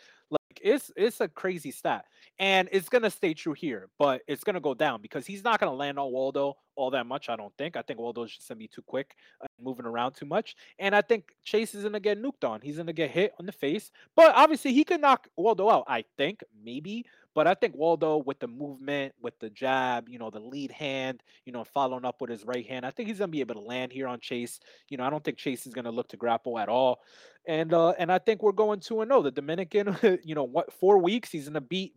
[0.62, 2.04] It's it's a crazy stat,
[2.38, 5.74] and it's gonna stay true here, but it's gonna go down because he's not gonna
[5.74, 7.28] land on Waldo all that much.
[7.28, 7.76] I don't think.
[7.76, 11.02] I think Waldo's just gonna be too quick, uh, moving around too much, and I
[11.02, 12.60] think Chase is gonna get nuked on.
[12.60, 15.84] He's gonna get hit on the face, but obviously he could knock Waldo out.
[15.86, 20.30] I think maybe, but I think Waldo with the movement, with the jab, you know,
[20.30, 23.28] the lead hand, you know, following up with his right hand, I think he's gonna
[23.28, 24.60] be able to land here on Chase.
[24.88, 27.00] You know, I don't think Chase is gonna look to grapple at all.
[27.46, 29.22] And uh and I think we're going two and zero.
[29.22, 31.94] The Dominican, you know, what four weeks he's gonna beat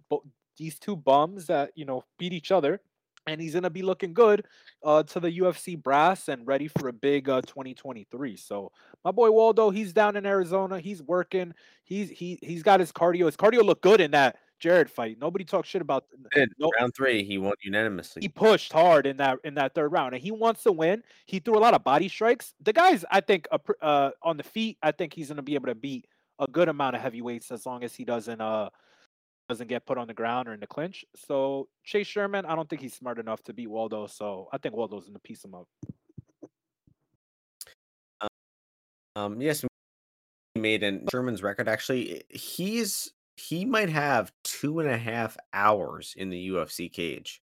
[0.58, 2.80] these two bums that you know beat each other,
[3.28, 4.46] and he's gonna be looking good
[4.84, 8.38] uh to the UFC brass and ready for a big uh 2023.
[8.38, 8.72] So
[9.04, 10.80] my boy Waldo, he's down in Arizona.
[10.80, 11.54] He's working.
[11.84, 13.26] He's he he's got his cardio.
[13.26, 15.18] His cardio looked good in that Jared fight.
[15.20, 16.49] Nobody talks shit about did.
[16.58, 18.22] no, round three he won unanimously.
[18.22, 21.03] he pushed hard in that in that third round, and he wants to win.
[21.26, 22.53] He threw a lot of body strikes.
[22.62, 23.47] The guy's, I think,
[23.82, 24.78] uh, on the feet.
[24.82, 26.08] I think he's gonna be able to beat
[26.39, 28.70] a good amount of heavyweights as long as he doesn't uh
[29.47, 31.06] doesn't get put on the ground or in the clinch.
[31.16, 34.08] So Chase Sherman, I don't think he's smart enough to beat Waldo.
[34.08, 35.68] So I think Waldo's gonna piece him up.
[39.18, 39.64] Um, yes,
[40.56, 41.70] he made an Sherman's record.
[41.70, 47.42] Actually, he's he might have two and a half hours in the UFC cage.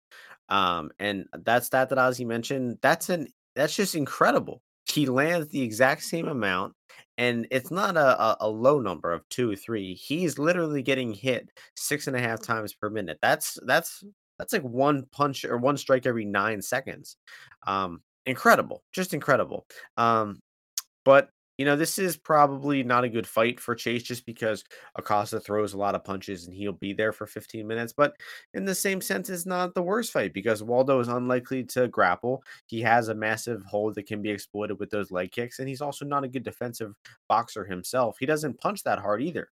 [0.48, 4.62] Um, and that's that stat that Ozzy mentioned, that's an that's just incredible.
[4.86, 6.74] He lands the exact same amount,
[7.18, 9.94] and it's not a, a, a low number of two or three.
[9.94, 13.18] He's literally getting hit six and a half times per minute.
[13.22, 14.02] That's that's
[14.38, 17.16] that's like one punch or one strike every nine seconds.
[17.66, 19.66] Um, incredible, just incredible.
[19.96, 20.40] Um,
[21.04, 21.28] but
[21.60, 24.64] you know, this is probably not a good fight for Chase just because
[24.96, 27.92] Acosta throws a lot of punches and he'll be there for 15 minutes.
[27.92, 28.14] But
[28.54, 32.42] in the same sense, it's not the worst fight because Waldo is unlikely to grapple.
[32.64, 35.82] He has a massive hold that can be exploited with those leg kicks, and he's
[35.82, 36.94] also not a good defensive
[37.28, 38.16] boxer himself.
[38.18, 39.50] He doesn't punch that hard either.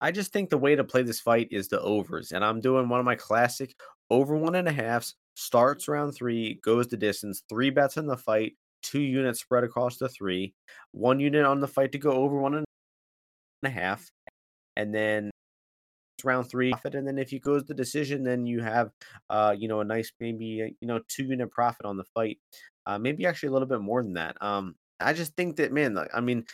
[0.00, 2.88] I just think the way to play this fight is the overs, and I'm doing
[2.88, 3.74] one of my classic
[4.08, 5.16] over one and a halves.
[5.34, 8.52] Starts round three, goes the distance, three bets on the fight,
[8.82, 10.54] two units spread across the three,
[10.92, 12.66] one unit on the fight to go over one and
[13.64, 14.10] a half,
[14.76, 15.30] and then
[16.24, 16.94] round three profit.
[16.94, 18.90] And then if you goes the decision, then you have
[19.30, 22.38] uh, you know, a nice maybe uh, you know, two unit profit on the fight.
[22.86, 24.36] Uh maybe actually a little bit more than that.
[24.40, 26.44] Um I just think that man, like, I mean,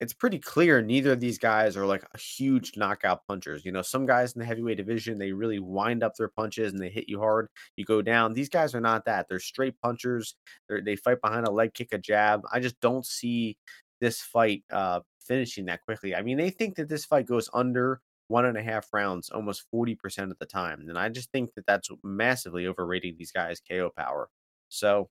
[0.00, 3.64] it's pretty clear neither of these guys are like a huge knockout punchers.
[3.64, 6.80] You know, some guys in the heavyweight division, they really wind up their punches and
[6.80, 7.48] they hit you hard.
[7.76, 8.32] You go down.
[8.32, 9.26] These guys are not that.
[9.28, 10.36] They're straight punchers.
[10.68, 12.42] They're, they fight behind a leg kick, a jab.
[12.52, 13.58] I just don't see
[14.00, 16.14] this fight uh, finishing that quickly.
[16.14, 19.64] I mean, they think that this fight goes under one and a half rounds almost
[19.74, 20.86] 40% of the time.
[20.88, 24.28] And I just think that that's massively overrating these guys' KO power.
[24.68, 25.08] So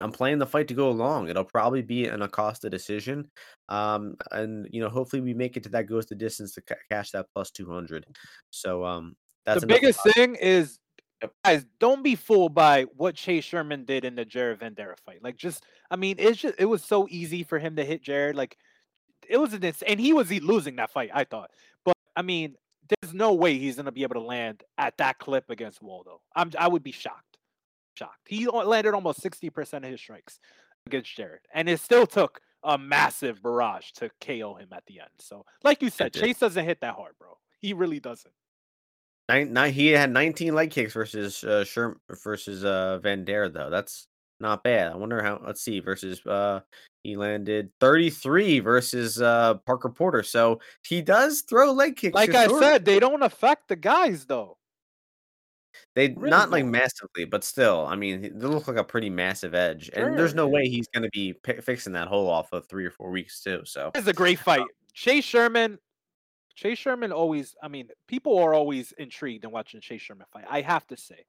[0.00, 1.28] I'm playing the fight to go along.
[1.28, 3.30] It'll probably be an Acosta decision.
[3.68, 6.76] Um, and you know, hopefully we make it to that goes the distance to ca-
[6.90, 8.06] cash that plus 200.
[8.50, 10.78] So um that's the biggest about- thing is
[11.44, 15.36] guys don't be fooled by what chase sherman did in the jared vanderaa fight like
[15.36, 18.56] just i mean it's just it was so easy for him to hit jared like
[19.28, 21.50] it was an ins- and he was losing that fight i thought
[21.84, 22.54] but i mean
[22.88, 26.20] there's no way he's going to be able to land at that clip against waldo
[26.36, 27.27] i'm i would be shocked
[27.98, 30.38] shocked he landed almost 60% of his strikes
[30.86, 35.10] against jared and it still took a massive barrage to ko him at the end
[35.18, 38.32] so like you said chase doesn't hit that hard bro he really doesn't
[39.28, 43.68] Nine, nine, he had 19 leg kicks versus uh Sherm versus uh Vanderaa though.
[43.68, 44.06] That's
[44.40, 44.92] not bad.
[44.92, 46.60] I wonder how let's see versus uh
[47.02, 50.22] he landed 33 versus uh Parker Porter.
[50.22, 52.14] So he does throw leg kicks.
[52.14, 54.56] like I said, they don't affect the guys though.
[55.94, 59.54] They Really not like massively, but still, I mean, they look like a pretty massive
[59.54, 60.52] edge, and there's no yeah.
[60.52, 63.42] way he's going to be pi fixing that hole off of three or four weeks
[63.42, 63.62] too.
[63.64, 64.66] So It's a great uh fight.
[64.94, 65.78] Chase Sherman,
[66.54, 67.54] Chase Sherman always.
[67.62, 70.44] I mean, people are always intrigued in watching Chase Sherman fight.
[70.48, 71.24] I have to say,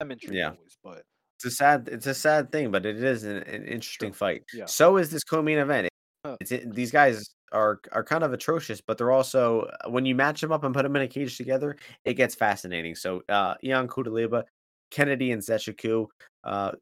[0.00, 0.50] I'm intrigued Yeah.
[0.50, 0.78] always.
[0.82, 1.04] But
[1.36, 4.16] it's a sad, it's a sad thing, but it is an, an interesting True.
[4.16, 4.42] fight.
[4.54, 4.66] Yeah.
[4.66, 5.88] So is this co-main event.
[6.24, 10.04] Uh, it's it, uh, these guys are are kind of atrocious, but they're also when
[10.04, 12.94] you match them up and put them in a cage together, it gets fascinating.
[12.94, 13.88] So uh Ian
[14.90, 16.06] Kennedy and Nzechukwu,
[16.44, 16.72] uh,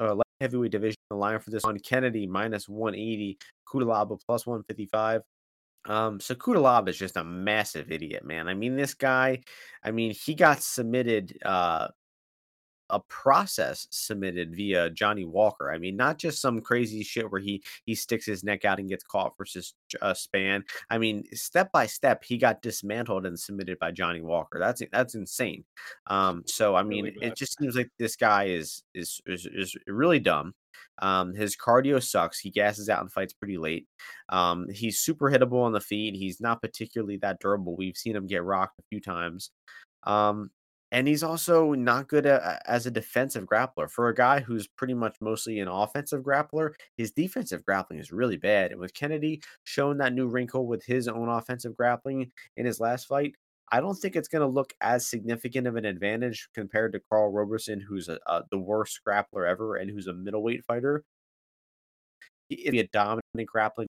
[0.00, 3.38] uh heavyweight division the line for this one Kennedy minus 180,
[3.68, 5.22] Cutelaba plus 155.
[5.86, 8.48] Um, so Cutelaba is just a massive idiot, man.
[8.48, 9.40] I mean, this guy,
[9.82, 11.88] I mean, he got submitted uh
[12.90, 15.72] a process submitted via Johnny Walker.
[15.72, 18.88] I mean, not just some crazy shit where he he sticks his neck out and
[18.88, 20.62] gets caught versus uh, Spann.
[20.90, 24.58] I mean, step by step, he got dismantled and submitted by Johnny Walker.
[24.58, 25.64] That's that's insane.
[26.08, 29.76] Um, so I mean, really it just seems like this guy is is is, is
[29.86, 30.54] really dumb.
[31.02, 32.38] Um, his cardio sucks.
[32.38, 33.86] He gasses out and fights pretty late.
[34.28, 36.14] Um, he's super hittable on the feet.
[36.14, 37.76] He's not particularly that durable.
[37.76, 39.50] We've seen him get rocked a few times.
[40.04, 40.50] Um,
[40.92, 43.90] and he's also not good at, as a defensive grappler.
[43.90, 48.36] For a guy who's pretty much mostly an offensive grappler, his defensive grappling is really
[48.36, 48.70] bad.
[48.70, 53.06] And with Kennedy showing that new wrinkle with his own offensive grappling in his last
[53.06, 53.34] fight,
[53.72, 57.32] I don't think it's going to look as significant of an advantage compared to Karl
[57.32, 61.02] Roberson, who's a, a, the worst grappler ever and who's a middleweight fighter.
[62.50, 63.88] He'd be a dominant grappling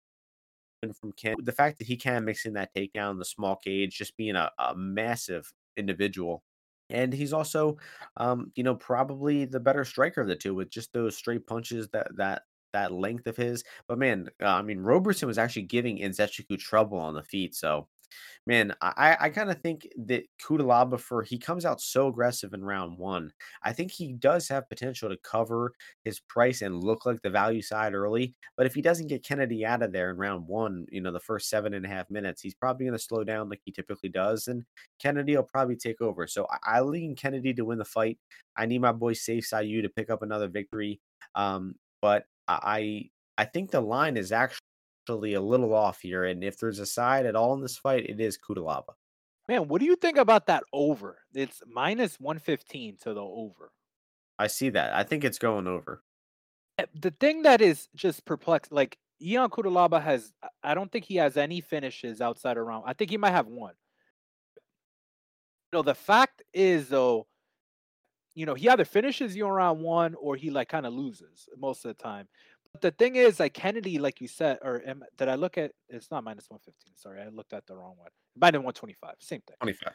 [1.00, 1.36] from Ken.
[1.42, 4.50] The fact that he can mix in that takedown, the small cage, just being a,
[4.58, 6.42] a massive individual
[6.90, 7.78] and he's also,
[8.16, 11.88] um, you know, probably the better striker of the two with just those straight punches
[11.90, 13.64] that that that length of his.
[13.88, 17.54] But man, uh, I mean, Roberson was actually giving Nzechukwu trouble on the feet.
[17.54, 17.88] So
[18.46, 22.64] man, I, I kind of think that Cutelaba for he comes out so aggressive in
[22.64, 23.32] round one.
[23.62, 25.72] I think he does have potential to cover
[26.04, 28.34] his price and look like the value side early.
[28.56, 31.20] But if he doesn't get Kennedy out of there in round one, you know, the
[31.20, 34.08] first seven and a half minutes, he's probably going to slow down like he typically
[34.08, 34.64] does, and
[35.00, 36.26] Kennedy will probably take over.
[36.26, 38.18] So I, I lean Kennedy to win the fight.
[38.56, 41.00] I need my boy Safe you to pick up another victory.
[41.34, 44.59] Um, but I I think the line is actually
[45.02, 46.24] actually a little off here.
[46.24, 48.94] And if there's a side at all in this fight, it is Cutelaba.
[49.48, 51.18] Man, what do you think about that over?
[51.34, 53.72] It's minus 115 to the over.
[54.38, 54.94] I see that.
[54.94, 56.02] I think it's going over.
[56.78, 60.32] Eh, the thing that is just perplexed, like Ion Cutelaba has,
[60.62, 62.84] I don't think he has any finishes outside of round.
[62.86, 63.74] I think he might have one.
[65.72, 67.26] You know, the fact is though,
[68.34, 71.48] you know, he either finishes you on round one or he like kind of loses
[71.58, 72.28] most of the time.
[72.72, 75.72] But the thing is, like Kennedy, like you said, or am, did I look at?
[75.88, 76.94] It's not minus one fifteen.
[76.96, 78.10] Sorry, I looked at the wrong one.
[78.36, 79.14] Minus one twenty five.
[79.18, 79.56] Same thing.
[79.60, 79.94] Twenty five.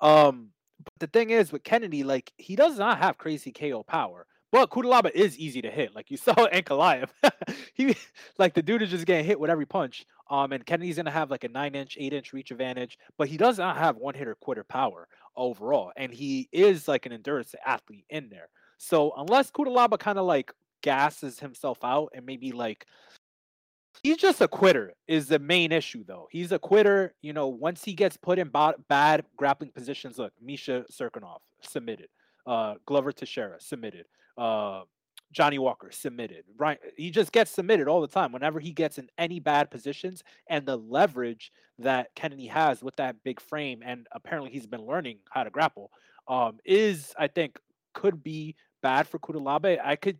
[0.00, 0.50] Um,
[0.82, 4.26] but the thing is with Kennedy, like he does not have crazy KO power.
[4.52, 7.08] But Cutelaba is easy to hit, like you saw Ankalaev.
[7.74, 7.96] he
[8.38, 10.06] like the dude is just getting hit with every punch.
[10.30, 13.36] Um, and Kennedy's gonna have like a nine inch, eight inch reach advantage, but he
[13.36, 18.06] does not have one hitter quitter power overall, and he is like an endurance athlete
[18.08, 18.48] in there.
[18.78, 20.52] So unless Cutelaba kind of like
[20.82, 22.86] gasses himself out and maybe like
[24.02, 26.28] he's just a quitter is the main issue though.
[26.30, 30.32] He's a quitter you know once he gets put in ba- bad grappling positions look
[30.40, 32.08] misha Cirkunov submitted.
[32.46, 34.06] Uh glover teixeira submitted.
[34.36, 34.82] Uh
[35.32, 36.44] johnny walker submitted.
[36.56, 40.22] Right he just gets submitted all the time whenever he gets in any bad positions
[40.48, 45.18] and the leverage that kennedy has with that big frame and apparently he's been learning
[45.28, 45.90] how to grapple
[46.26, 47.58] um is i think
[47.92, 49.78] could be bad for Cutelaba.
[49.82, 50.18] I could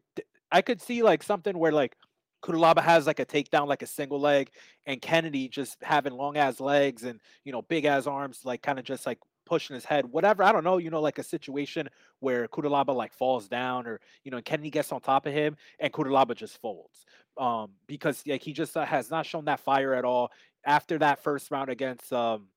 [0.57, 1.94] I could see like something where like
[2.42, 4.48] Cutelaba has like a takedown, like a single leg,
[4.86, 8.78] and Kennedy just having long ass legs and you know big ass arms, like kind
[8.78, 10.42] of just like pushing his head, whatever.
[10.42, 11.90] I don't know, you know, like a situation
[12.20, 15.92] where Cutelaba like falls down, or you know, Kennedy gets on top of him, and
[15.92, 17.04] Cutelaba just folds,
[17.36, 20.32] um, because like he just uh, has not shown that fire at all
[20.64, 22.48] after that first round against um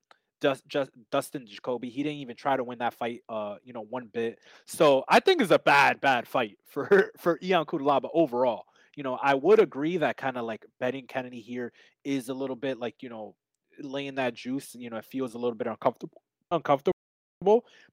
[0.42, 1.90] just, just Dustin Jacoby.
[1.90, 4.40] He didn't even try to win that fight, uh, you know, one bit.
[4.66, 8.66] So I think it's a bad, bad fight for for Ion Cutelaba overall.
[8.96, 11.72] You know, I would agree that kind of like betting Kennedy here
[12.04, 13.36] is a little bit like you know
[13.80, 14.76] laying that juice.
[14.76, 16.22] You know, it feels a little bit uncomfortable,
[16.52, 16.94] uncomfortable.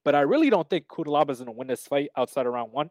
[0.04, 2.72] But I really don't think Cutelaba is going to win this fight outside of round
[2.72, 2.90] one.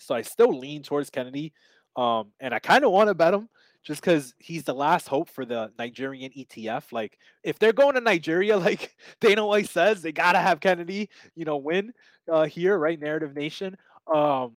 [0.00, 1.52] So I still lean towards Kennedy,
[1.94, 3.48] um, and I kind of want to bet him
[3.82, 6.92] just because he's the last hope for the Nigerian ETF.
[6.92, 11.44] Like, if they're going to Nigeria, like Dana White says, they gotta have Kennedy, you
[11.44, 11.92] know, win
[12.30, 12.98] uh, here, right?
[12.98, 13.76] Narrative Nation.
[14.12, 14.56] Um,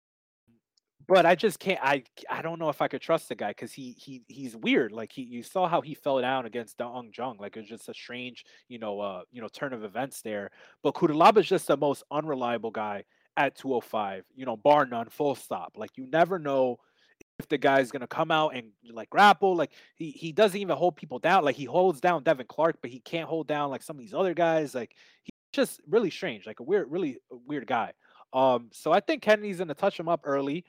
[1.08, 1.80] but I just can't.
[1.82, 4.92] I I don't know if I could trust the guy because he he he's weird.
[4.92, 7.38] Like he, you saw how he fell down against Dong Jung.
[7.40, 10.52] Like it was just a strange, you know, uh, you know, turn of events there.
[10.82, 13.04] But Cutelaba is just the most unreliable guy
[13.38, 14.26] at 205.
[14.36, 15.74] You know, bar none, full stop.
[15.76, 16.78] Like you never know
[17.40, 19.56] if the guy's gonna come out and like grapple.
[19.56, 21.44] Like he he doesn't even hold people down.
[21.44, 24.14] Like he holds down Devin Clark, but he can't hold down like some of these
[24.14, 24.74] other guys.
[24.74, 27.94] Like he's just really strange, like a weird, really weird guy.
[28.34, 30.66] Um, so I think Kennedy's gonna touch him up early,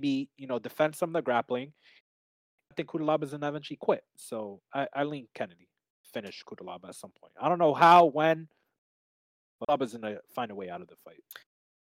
[0.00, 1.72] be you know defend some of the grappling.
[2.70, 4.04] I think Cutelaba gonna eventually quit.
[4.16, 5.68] So I, I lean Kennedy
[6.12, 7.32] finish Cutelaba at some point.
[7.40, 8.48] I don't know how, when.
[9.60, 11.22] Cutelaba's gonna find a way out of the fight.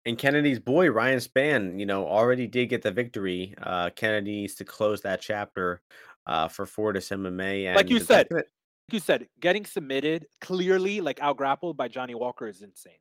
[0.06, 3.54] And Kennedy's boy Ryan Spann, you know, already did get the victory.
[3.62, 5.80] Uh, Kennedy needs to close that chapter
[6.26, 7.66] uh, for Fortis MMA.
[7.66, 8.44] And like you said, like
[8.90, 12.92] you said, getting submitted clearly, like out grappled by Johnny Walker, is insane.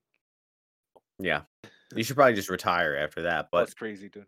[1.19, 1.41] Yeah,
[1.95, 3.49] You should probably just retire after that.
[3.51, 4.25] But That's crazy, dude.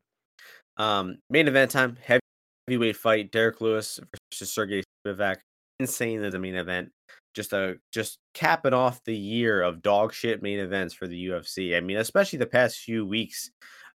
[0.78, 1.98] um, main event time,
[2.68, 4.00] heavyweight fight: Derrick Lewis
[4.32, 5.38] versus Sergey Spivac.
[5.80, 6.92] Insane as a main event.
[7.36, 11.76] Just a just capping off the year of dog shit main events for the UFC.
[11.76, 13.52] I mean, especially the past few weeks.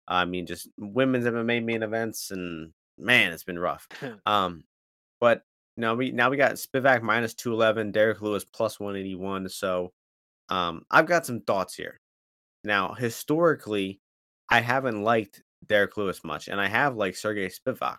[0.07, 3.89] I mean, just women's MMA main events, and man, it's been rough.
[4.27, 4.65] Um,
[5.21, 5.43] but
[5.77, 9.49] now we now we got Spivac minus two eleven, Derrick Lewis plus one eighty one.
[9.49, 9.93] So,
[10.49, 12.01] um, I've got some thoughts here.
[12.65, 14.01] Now, historically,
[14.51, 17.99] I haven't liked Derrick Lewis much, and I have liked Sergey Spivac,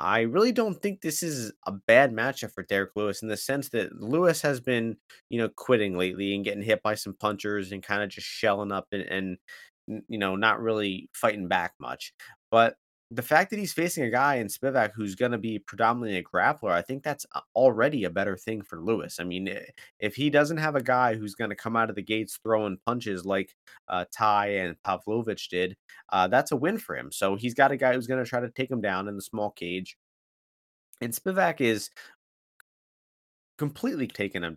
[0.00, 3.68] I really don't think this is a bad matchup for Derrick Lewis in the sense
[3.70, 4.96] that Lewis has been,
[5.28, 8.72] you know, quitting lately and getting hit by some punchers and kind of just shelling
[8.72, 9.38] up and, and
[10.08, 12.14] you know, not really fighting back much.
[12.50, 12.76] But
[13.12, 16.22] the fact that he's facing a guy in Spivac who's going to be predominantly a
[16.22, 19.18] grappler, I think that's already a better thing for Lewis.
[19.18, 19.52] I mean,
[19.98, 22.78] if he doesn't have a guy who's going to come out of the gates throwing
[22.86, 23.56] punches like
[23.88, 25.76] uh, Tai and Pavlovich did,
[26.12, 27.10] uh, that's a win for him.
[27.10, 29.22] So he's got a guy who's going to try to take him down in the
[29.22, 29.96] small cage.
[31.00, 31.90] And Spivac is
[33.58, 34.54] completely taking him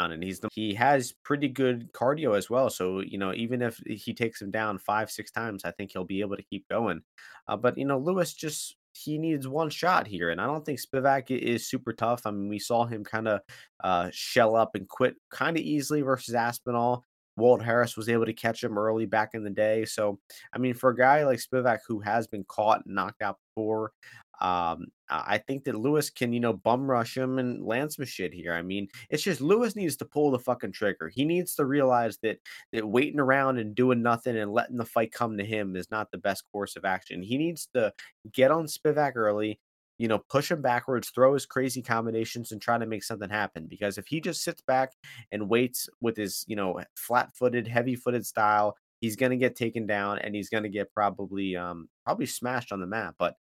[0.00, 2.70] down, and he's the, he has pretty good cardio as well.
[2.70, 6.04] So you know, even if he takes him down five six times, I think he'll
[6.04, 7.02] be able to keep going.
[7.48, 10.80] Uh, but you know, Lewis just he needs one shot here, and I don't think
[10.80, 12.22] Spivac is super tough.
[12.26, 13.40] I mean, we saw him kind of
[13.82, 17.04] uh, shell up and quit kind of easily versus Aspinall.
[17.36, 19.84] Walt Harris was able to catch him early back in the day.
[19.86, 20.18] So,
[20.52, 23.92] I mean, for a guy like Spivac who has been caught and knocked out before,
[24.40, 28.32] um, I think that Lewis can, you know, bum rush him and land some shit
[28.32, 28.54] here.
[28.54, 31.08] I mean, it's just Lewis needs to pull the fucking trigger.
[31.08, 32.38] He needs to realize that
[32.72, 36.10] that waiting around and doing nothing and letting the fight come to him is not
[36.10, 37.22] the best course of action.
[37.22, 37.92] He needs to
[38.32, 39.60] get on Spivac early,
[39.98, 43.66] you know, push him backwards, throw his crazy combinations, and try to make something happen.
[43.68, 44.92] Because if he just sits back
[45.32, 50.34] and waits with his, you know, flat-footed, heavy-footed style, he's gonna get taken down and
[50.34, 53.14] he's gonna get probably um probably smashed on the mat.
[53.18, 53.34] But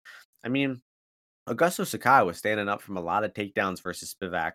[0.43, 0.81] I mean
[1.49, 4.53] Augusto Sakai was standing up from a lot of takedowns versus Spivac.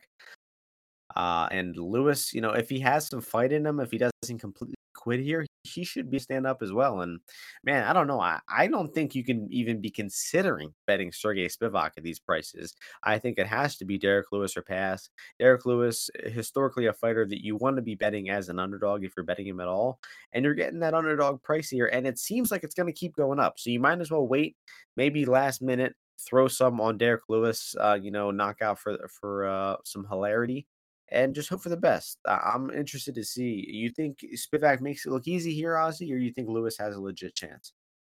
[1.14, 4.38] Uh, and Lewis, you know, if he has some fight in him, if he doesn't
[4.38, 7.02] completely quit here, he should be stand up as well.
[7.02, 7.20] And
[7.62, 8.20] man, I don't know.
[8.20, 12.74] I, I don't think you can even be considering betting Sergey Spivac at these prices.
[13.02, 15.08] I think it has to be Derrick Lewis or pass.
[15.38, 19.04] Derrick Lewis, eh, historically a fighter that you want to be betting as an underdog
[19.04, 20.00] if you're betting him at all.
[20.32, 23.14] And you're getting that underdog price here, and it seems like it's going to keep
[23.14, 23.58] going up.
[23.58, 24.56] So you might as well wait,
[24.96, 25.94] maybe last minute,
[26.26, 30.66] throw some on Derrick Lewis, uh, you know, knockout for for uh, some hilarity
[31.10, 32.18] and just hope for the best.
[32.26, 33.64] I'm interested to see.
[33.68, 37.00] You think Spivac makes it look easy here, Ozzy, or you think Lewis has a
[37.00, 37.72] legit chance?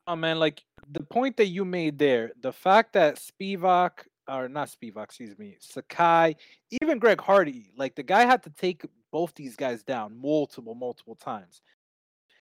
[0.07, 3.91] Oh man, like the point that you made there, the fact that Spivac
[4.27, 6.35] or not Spivac, excuse me, Sakai,
[6.81, 11.15] even Greg Hardy, like the guy had to take both these guys down multiple, multiple
[11.15, 11.61] times.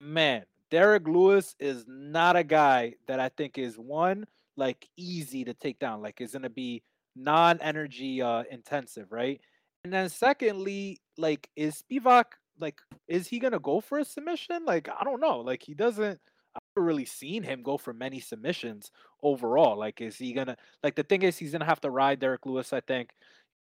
[0.01, 4.27] Man, Derrick Lewis is not a guy that I think is one
[4.57, 6.03] like easy to take down.
[6.03, 6.83] Like is gonna be
[7.15, 9.41] non-energy uh intensive, right?
[9.85, 12.25] And then secondly, like is Spivac
[12.59, 14.65] like is he gonna go for a submission?
[14.65, 15.41] Like I don't know.
[15.41, 16.21] Like he doesn't
[16.57, 18.91] I've really seen him go for many submissions
[19.23, 19.77] overall.
[19.77, 22.73] Like, is he gonna like the thing is he's gonna have to ride Derrick Lewis,
[22.73, 23.11] I think.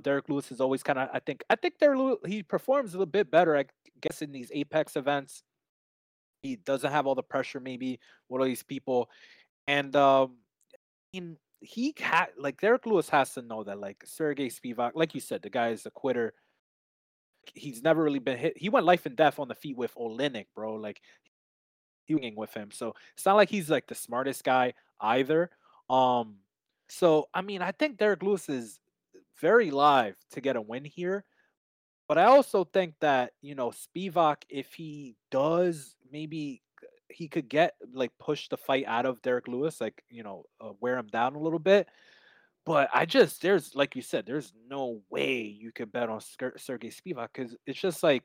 [0.02, 3.06] Derrick Lewis is always kind of I think I think Lew- he performs a little
[3.06, 3.66] bit better, I
[4.02, 5.44] guess, in these Apex events.
[6.42, 9.10] He doesn't have all the pressure maybe with all these people.
[9.68, 10.38] And um
[11.14, 15.22] mean he had like Derrick Lewis has to know that like Sergey Spivac, like you
[15.22, 16.34] said, the guy is a quitter.
[17.54, 18.58] He's never really been hit.
[18.58, 20.76] He went life and death on the feet with Oleinik, bro.
[20.76, 21.02] Like
[22.06, 22.72] hewing with him.
[22.72, 25.50] So it's not like he's like the smartest guy either.
[25.90, 26.38] Um,
[26.90, 28.80] so I mean, I think Derrick Lewis is
[29.40, 31.24] very live to get a win here.
[32.08, 36.62] But I also think that, you know, Spivac, if he does maybe
[37.14, 40.72] he could get like push the fight out of Derrick Lewis, like, you know, uh,
[40.80, 41.88] wear him down a little bit.
[42.66, 46.58] But I just there's like you said, there's no way you could bet on Sker-
[46.58, 48.24] Sergey Spivac because it's just like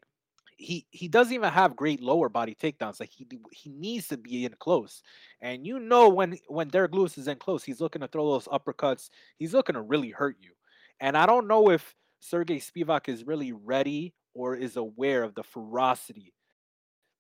[0.57, 3.01] he he doesn't even have great lower body takedowns.
[3.01, 5.03] Like he he needs to be in close,
[5.41, 8.49] and you know when when Derrick Lewis is in close, he's looking to throw those
[8.49, 9.09] uppercuts.
[9.39, 10.53] He's looking to really hurt you,
[11.01, 15.45] and I don't know if Sergey Spivac is really ready or is aware of the
[15.45, 16.35] ferocity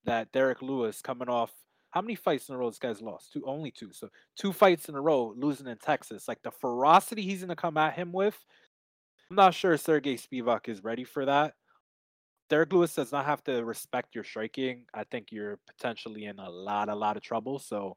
[0.06, 1.52] that Derrick Lewis coming off.
[1.90, 3.32] How many fights in a row this guy's lost?
[3.32, 3.90] Two, only two.
[3.92, 6.28] So two fights in a row, losing in Texas.
[6.28, 8.36] Like the ferocity he's gonna come at him with.
[9.30, 11.54] I'm not sure Sergey Spivac is ready for that.
[12.48, 14.84] Derrick Lewis does not have to respect your striking.
[14.94, 17.58] I think you're potentially in a lot, a lot of trouble.
[17.58, 17.96] So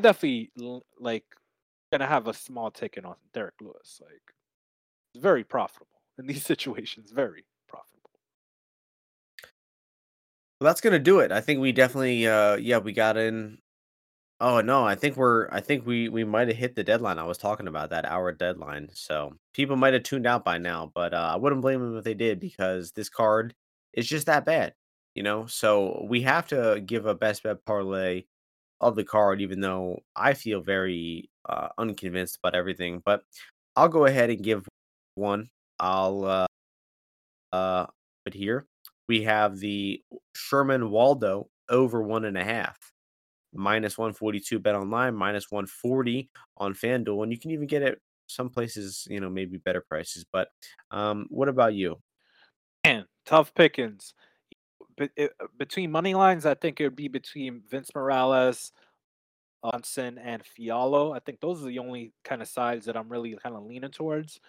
[0.00, 0.52] definitely
[0.98, 1.24] like
[1.90, 4.00] gonna have a small ticket on Derrick Lewis.
[4.00, 5.88] Like very profitable
[6.18, 7.10] in these situations.
[7.12, 7.44] Very
[10.62, 11.32] Well, that's gonna do it.
[11.32, 13.58] I think we definitely, uh, yeah, we got in.
[14.40, 15.48] Oh no, I think we're.
[15.50, 17.18] I think we we might have hit the deadline.
[17.18, 18.90] I was talking about that hour deadline.
[18.94, 22.04] So people might have tuned out by now, but uh, I wouldn't blame them if
[22.04, 23.54] they did because this card
[23.94, 24.74] is just that bad.
[25.16, 28.24] You know, so we have to give a best bet parlay
[28.80, 33.02] of the card, even though I feel very uh, unconvinced about everything.
[33.04, 33.22] But
[33.76, 34.68] I'll go ahead and give
[35.16, 35.50] one.
[35.80, 36.46] I'll uh,
[37.52, 37.86] uh,
[38.24, 38.66] but here
[39.08, 40.02] we have the
[40.34, 42.76] Sherman Waldo over one and a half,
[43.54, 47.22] minus 142 bet online, minus 140 on FanDuel.
[47.24, 50.24] And you can even get it some places, you know, maybe better prices.
[50.30, 50.48] But
[50.90, 52.00] um, what about you?
[52.84, 54.14] Man, tough pickings.
[54.96, 58.72] Be- it- uh, between money lines, I think it would be between Vince Morales,
[59.64, 61.16] Johnson, and Fialho.
[61.16, 63.90] I think those are the only kind of sides that I'm really kind of leaning
[63.90, 64.40] towards.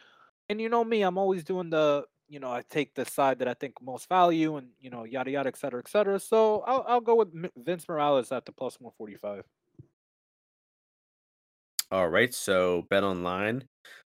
[0.50, 3.48] And you know me, I'm always doing the, you know, I take the side that
[3.48, 6.20] I think most value and, you know, yada, yada, et cetera, et cetera.
[6.20, 9.46] So I'll, I'll go with Vince Morales at the plus 145.
[11.92, 13.68] All right, so BetOnline.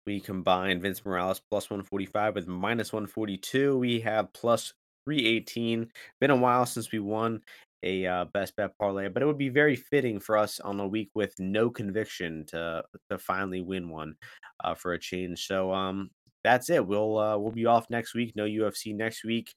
[0.06, 3.78] We combine Vince Morales plus 145 with minus 142.
[3.78, 4.72] We have plus
[5.04, 5.90] 318.
[6.20, 7.42] Been a while since we won
[7.82, 10.86] a uh, best bet parlay, but it would be very fitting for us on a
[10.88, 14.16] week with no conviction to to finally win one
[14.64, 15.46] uh, for a change.
[15.46, 16.10] So um,
[16.44, 16.86] that's it.
[16.86, 18.32] We'll uh, we'll be off next week.
[18.36, 19.52] No UFC next week.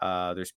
[0.00, 0.52] Uh, there's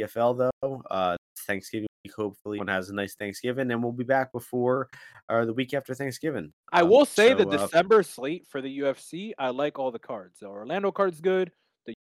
[0.00, 0.82] PFL though.
[0.90, 1.16] Uh,
[1.46, 2.14] Thanksgiving week.
[2.14, 4.88] Hopefully, everyone has a nice Thanksgiving, and we'll be back before
[5.28, 6.52] or the week after Thanksgiving.
[6.72, 9.90] I Um, will say the so uh, December slate for the UFC, I like all
[9.90, 10.40] the cards.
[10.40, 11.50] The Orlando card's good.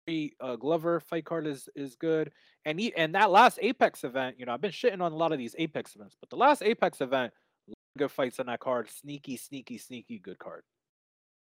[0.06, 2.32] The uh, Glover fight card is is good,
[2.64, 5.30] and he, and that last Apex event, you know, I've been shitting on a lot
[5.30, 7.32] of these Apex events, but the last Apex event,
[7.96, 8.88] good fights on that card.
[8.90, 10.62] Sneaky, sneaky, sneaky good card.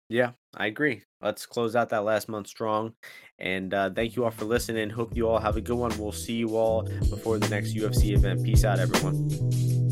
[0.09, 1.03] Yeah, I agree.
[1.21, 2.95] Let's close out that last month strong.
[3.39, 4.91] And uh, thank you all for listening.
[4.91, 5.97] Hope you all have a good one.
[5.99, 8.45] We'll see you all before the next UFC event.
[8.45, 9.88] Peace out, everyone.